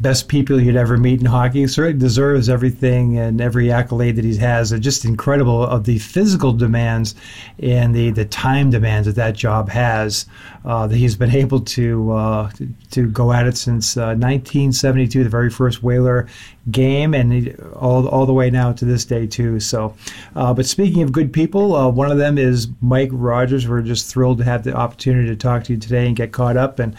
[0.00, 1.60] best people you'd ever meet in hockey.
[1.60, 4.72] He certainly deserves everything and every accolade that he has.
[4.72, 7.14] It's just incredible of the physical demands
[7.58, 10.26] and the, the time demands that that job has.
[10.64, 15.22] Uh, that he's been able to, uh, to, to go at it since uh, 1972,
[15.22, 16.26] the very first Whaler
[16.70, 19.60] game, and he, all all the way now to this day too.
[19.60, 19.94] So,
[20.34, 23.68] uh, but speaking of good people, uh, one of them is Mike Rogers.
[23.68, 26.56] We're just thrilled to have the opportunity to talk to you today and get caught
[26.56, 26.96] up and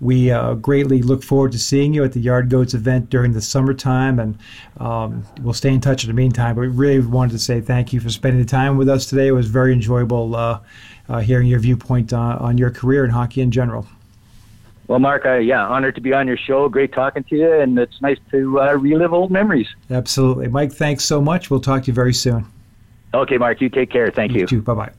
[0.00, 3.42] we uh, greatly look forward to seeing you at the Yard Goats event during the
[3.42, 4.38] summertime, and
[4.78, 6.54] um, we'll stay in touch in the meantime.
[6.54, 9.26] But we really wanted to say thank you for spending the time with us today.
[9.28, 10.60] It was very enjoyable uh,
[11.08, 13.86] uh, hearing your viewpoint on, on your career in hockey in general.
[14.88, 16.68] Well, Mark, uh, yeah, honored to be on your show.
[16.68, 19.68] Great talking to you, and it's nice to uh, relive old memories.
[19.88, 20.48] Absolutely.
[20.48, 21.48] Mike, thanks so much.
[21.48, 22.44] We'll talk to you very soon.
[23.14, 24.10] Okay, Mark, you take care.
[24.10, 24.46] Thank you.
[24.50, 24.62] you.
[24.62, 24.92] Bye bye.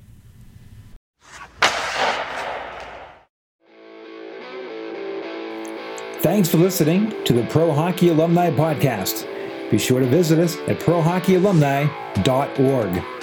[6.21, 9.27] Thanks for listening to the Pro Hockey Alumni Podcast.
[9.71, 13.20] Be sure to visit us at prohockeyalumni.org.